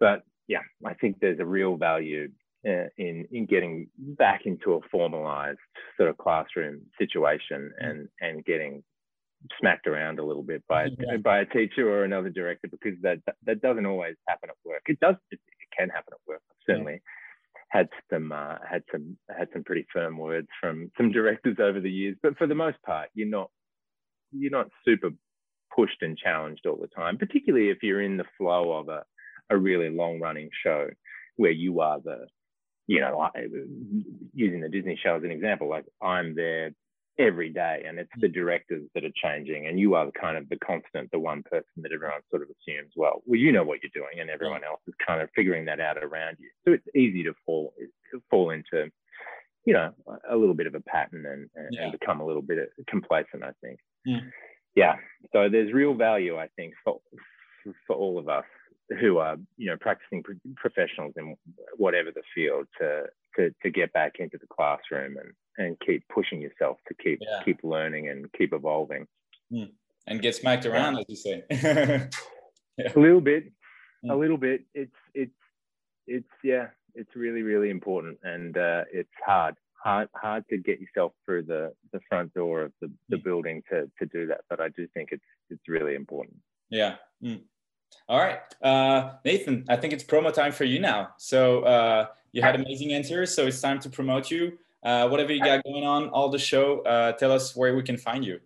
But 0.00 0.22
yeah, 0.48 0.62
I 0.84 0.94
think 0.94 1.18
there's 1.20 1.38
a 1.38 1.46
real 1.46 1.76
value 1.76 2.30
in 2.64 3.26
in 3.30 3.46
getting 3.46 3.88
back 3.98 4.42
into 4.44 4.74
a 4.74 4.80
formalized 4.90 5.58
sort 5.96 6.10
of 6.10 6.18
classroom 6.18 6.82
situation 6.98 7.70
mm. 7.82 7.88
and 7.90 8.08
and 8.20 8.44
getting 8.44 8.82
smacked 9.58 9.86
around 9.86 10.18
a 10.18 10.24
little 10.24 10.42
bit 10.42 10.62
by 10.68 10.84
yeah. 10.84 11.16
by 11.16 11.40
a 11.40 11.46
teacher 11.46 11.88
or 11.88 12.04
another 12.04 12.28
director 12.28 12.68
because 12.70 12.98
that 13.02 13.18
that 13.46 13.62
doesn't 13.62 13.86
always 13.86 14.16
happen 14.28 14.50
at 14.50 14.56
work. 14.64 14.82
It 14.86 15.00
does 15.00 15.16
it, 15.30 15.40
can 15.78 15.88
happen 15.88 16.12
at 16.12 16.28
work. 16.28 16.42
I've 16.50 16.56
certainly 16.66 16.94
yeah. 16.94 16.98
had 17.68 17.88
some 18.12 18.32
uh, 18.32 18.56
had 18.68 18.82
some 18.92 19.16
had 19.36 19.48
some 19.52 19.64
pretty 19.64 19.86
firm 19.92 20.18
words 20.18 20.48
from 20.60 20.90
some 20.96 21.12
directors 21.12 21.56
over 21.60 21.80
the 21.80 21.90
years, 21.90 22.16
but 22.22 22.36
for 22.36 22.46
the 22.46 22.54
most 22.54 22.82
part, 22.84 23.08
you're 23.14 23.28
not 23.28 23.50
you're 24.32 24.50
not 24.50 24.68
super 24.84 25.10
pushed 25.74 26.02
and 26.02 26.18
challenged 26.18 26.66
all 26.66 26.76
the 26.76 26.88
time, 26.88 27.16
particularly 27.16 27.70
if 27.70 27.78
you're 27.82 28.02
in 28.02 28.16
the 28.16 28.24
flow 28.36 28.72
of 28.72 28.88
a 28.88 29.04
a 29.48 29.56
really 29.56 29.90
long 29.90 30.20
running 30.20 30.50
show 30.64 30.88
where 31.36 31.50
you 31.50 31.80
are 31.80 32.00
the 32.00 32.26
you 32.90 33.00
know, 33.00 33.30
using 34.34 34.60
the 34.60 34.68
Disney 34.68 34.98
show 35.00 35.14
as 35.14 35.22
an 35.22 35.30
example, 35.30 35.68
like 35.68 35.84
I'm 36.02 36.34
there 36.34 36.72
every 37.20 37.48
day 37.48 37.84
and 37.86 38.00
it's 38.00 38.10
the 38.20 38.26
directors 38.26 38.82
that 38.96 39.04
are 39.04 39.12
changing 39.14 39.68
and 39.68 39.78
you 39.78 39.94
are 39.94 40.06
the 40.06 40.12
kind 40.20 40.36
of 40.36 40.48
the 40.48 40.56
constant, 40.56 41.08
the 41.12 41.18
one 41.20 41.44
person 41.44 41.68
that 41.76 41.92
everyone 41.92 42.18
sort 42.30 42.42
of 42.42 42.48
assumes, 42.48 42.90
well, 42.96 43.22
well, 43.26 43.38
you 43.38 43.52
know 43.52 43.62
what 43.62 43.78
you're 43.80 43.92
doing 43.94 44.18
and 44.18 44.28
everyone 44.28 44.64
else 44.64 44.80
is 44.88 44.94
kind 45.06 45.22
of 45.22 45.28
figuring 45.36 45.64
that 45.66 45.78
out 45.78 45.98
around 45.98 46.38
you. 46.40 46.48
So 46.64 46.72
it's 46.72 46.96
easy 46.96 47.22
to 47.22 47.32
fall, 47.46 47.72
to 48.12 48.20
fall 48.28 48.50
into, 48.50 48.90
you 49.64 49.74
know, 49.74 49.92
a 50.28 50.36
little 50.36 50.54
bit 50.54 50.66
of 50.66 50.74
a 50.74 50.80
pattern 50.80 51.26
and, 51.26 51.48
and, 51.54 51.68
yeah. 51.70 51.82
and 51.84 51.92
become 51.92 52.20
a 52.20 52.26
little 52.26 52.42
bit 52.42 52.58
complacent, 52.88 53.44
I 53.44 53.52
think. 53.62 53.78
Yeah. 54.04 54.20
yeah. 54.74 54.94
So 55.32 55.48
there's 55.48 55.72
real 55.72 55.94
value, 55.94 56.38
I 56.38 56.48
think, 56.56 56.74
for, 56.82 56.98
for 57.86 57.94
all 57.94 58.18
of 58.18 58.28
us 58.28 58.44
who 58.98 59.18
are 59.18 59.36
you 59.56 59.66
know 59.66 59.76
practicing 59.76 60.22
professionals 60.56 61.12
in 61.16 61.36
whatever 61.76 62.10
the 62.10 62.22
field 62.34 62.66
to 62.78 63.04
to 63.36 63.54
to 63.62 63.70
get 63.70 63.92
back 63.92 64.14
into 64.18 64.38
the 64.38 64.46
classroom 64.46 65.16
and 65.16 65.32
and 65.58 65.76
keep 65.84 66.02
pushing 66.08 66.40
yourself 66.40 66.78
to 66.88 66.94
keep 66.94 67.18
yeah. 67.20 67.40
keep 67.44 67.60
learning 67.62 68.08
and 68.08 68.26
keep 68.32 68.52
evolving 68.52 69.06
mm. 69.52 69.68
and 70.06 70.22
get 70.22 70.34
smacked 70.34 70.66
around 70.66 70.98
as 70.98 71.04
you 71.08 71.16
say 71.16 71.44
yeah. 71.50 72.06
a 72.78 72.98
little 72.98 73.20
bit 73.20 73.44
mm. 74.04 74.10
a 74.10 74.14
little 74.14 74.38
bit 74.38 74.62
it's 74.74 74.96
it's 75.14 75.36
it's 76.06 76.28
yeah 76.42 76.66
it's 76.94 77.14
really 77.14 77.42
really 77.42 77.70
important 77.70 78.18
and 78.24 78.56
uh, 78.56 78.82
it's 78.92 79.10
hard 79.24 79.54
hard 79.82 80.08
hard 80.14 80.44
to 80.50 80.58
get 80.58 80.80
yourself 80.80 81.12
through 81.24 81.42
the 81.42 81.72
the 81.92 82.00
front 82.08 82.32
door 82.34 82.62
of 82.62 82.72
the, 82.80 82.90
the 83.08 83.16
mm. 83.16 83.24
building 83.24 83.62
to 83.70 83.90
to 83.98 84.06
do 84.06 84.26
that 84.26 84.40
but 84.50 84.60
i 84.60 84.68
do 84.70 84.86
think 84.94 85.10
it's 85.12 85.24
it's 85.48 85.68
really 85.68 85.94
important 85.94 86.36
yeah 86.70 86.96
mm. 87.22 87.40
All 88.08 88.18
right, 88.18 88.40
uh, 88.62 89.12
Nathan, 89.24 89.64
I 89.68 89.76
think 89.76 89.92
it's 89.92 90.02
promo 90.02 90.32
time 90.32 90.52
for 90.52 90.64
you 90.64 90.80
now. 90.80 91.10
So 91.16 91.62
uh, 91.62 92.06
you 92.32 92.42
had 92.42 92.54
amazing 92.56 92.92
answers, 92.92 93.34
so 93.34 93.46
it's 93.46 93.60
time 93.60 93.78
to 93.80 93.90
promote 93.90 94.30
you. 94.30 94.58
Uh, 94.82 95.08
whatever 95.08 95.32
you 95.32 95.40
got 95.44 95.62
going 95.62 95.84
on, 95.84 96.08
all 96.08 96.28
the 96.28 96.38
show, 96.38 96.80
uh, 96.80 97.12
tell 97.12 97.30
us 97.30 97.54
where 97.54 97.76
we 97.76 97.82
can 97.82 97.96
find 97.96 98.24
you. 98.24 98.40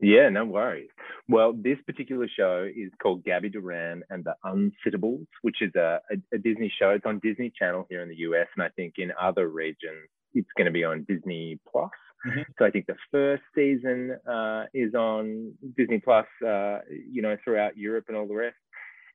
Yeah, 0.00 0.28
no 0.28 0.44
worries. 0.44 0.88
Well, 1.28 1.52
this 1.52 1.78
particular 1.86 2.28
show 2.28 2.68
is 2.74 2.90
called 3.02 3.24
Gabby 3.24 3.48
Duran 3.48 4.02
and 4.10 4.24
the 4.24 4.34
Unsittables, 4.44 5.26
which 5.42 5.62
is 5.62 5.74
a, 5.74 6.00
a, 6.10 6.16
a 6.34 6.38
Disney 6.38 6.72
show. 6.78 6.90
It's 6.90 7.06
on 7.06 7.20
Disney 7.20 7.52
Channel 7.58 7.86
here 7.88 8.02
in 8.02 8.08
the 8.08 8.16
US, 8.16 8.46
and 8.56 8.62
I 8.62 8.68
think 8.70 8.94
in 8.98 9.12
other 9.20 9.48
regions 9.48 10.08
it's 10.34 10.48
going 10.56 10.66
to 10.66 10.72
be 10.72 10.84
on 10.84 11.04
Disney 11.08 11.58
Plus. 11.70 11.90
Mm-hmm. 12.26 12.40
So 12.58 12.64
I 12.64 12.70
think 12.70 12.86
the 12.86 12.96
first 13.10 13.42
season 13.54 14.16
uh, 14.26 14.64
is 14.72 14.94
on 14.94 15.52
Disney 15.76 16.00
Plus, 16.00 16.26
uh, 16.46 16.78
you 16.88 17.22
know, 17.22 17.36
throughout 17.44 17.76
Europe 17.76 18.06
and 18.08 18.16
all 18.16 18.26
the 18.26 18.34
rest 18.34 18.56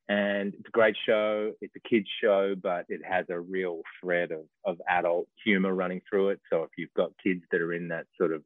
and 0.10 0.56
it's 0.56 0.68
a 0.68 0.72
great 0.72 0.96
show. 1.06 1.54
It's 1.62 1.76
a 1.76 1.88
kids 1.88 2.08
show, 2.22 2.56
but 2.62 2.86
it 2.90 3.02
has 3.08 3.28
a 3.30 3.40
real 3.40 3.82
thread 4.02 4.32
of, 4.32 4.46
of 4.66 4.82
adult 4.90 5.28
humor 5.46 5.74
running 5.76 6.02
through 6.10 6.30
it. 6.30 6.42
So 6.52 6.64
if 6.64 6.72
you've 6.78 6.94
got 6.98 7.12
kids 7.24 7.44
that 7.52 7.62
are 7.62 7.74
in 7.74 7.90
that 7.90 8.08
sort 8.18 8.34
of, 8.34 8.42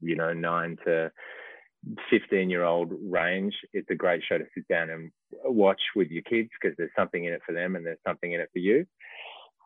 you 0.00 0.14
know, 0.14 0.32
nine 0.32 0.76
to 0.86 1.10
15 2.08 2.48
year 2.48 2.62
old 2.62 2.92
range, 3.02 3.54
it's 3.72 3.90
a 3.90 3.96
great 3.96 4.22
show 4.28 4.38
to 4.38 4.44
sit 4.54 4.68
down 4.68 4.90
and 4.90 5.10
watch 5.44 5.80
with 5.96 6.08
your 6.08 6.22
kids 6.22 6.50
because 6.60 6.76
there's 6.78 6.92
something 6.96 7.24
in 7.24 7.32
it 7.32 7.42
for 7.44 7.52
them 7.52 7.74
and 7.74 7.84
there's 7.84 7.98
something 8.06 8.32
in 8.32 8.40
it 8.40 8.50
for 8.52 8.60
you. 8.60 8.86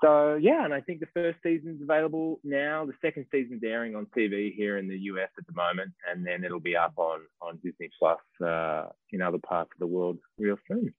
So 0.03 0.35
yeah, 0.41 0.65
and 0.65 0.73
I 0.73 0.81
think 0.81 1.01
the 1.01 1.07
first 1.15 1.39
season's 1.43 1.83
available 1.83 2.41
now. 2.43 2.87
The 2.87 2.95
second 3.01 3.27
season's 3.31 3.63
airing 3.63 3.95
on 3.95 4.07
TV 4.17 4.53
here 4.55 4.79
in 4.79 4.89
the 4.89 4.99
US 4.99 5.29
at 5.39 5.47
the 5.47 5.53
moment, 5.53 5.93
and 6.11 6.27
then 6.27 6.43
it'll 6.43 6.59
be 6.59 6.77
up 6.77 6.95
on 6.97 7.21
on 7.41 7.61
Disney 7.63 7.89
Plus 7.99 8.19
uh, 8.45 8.87
in 9.13 9.23
other 9.23 9.39
parts 9.39 9.71
of 9.73 9.79
the 9.79 9.87
world 9.87 10.19
real 10.39 10.57
soon. 10.67 10.93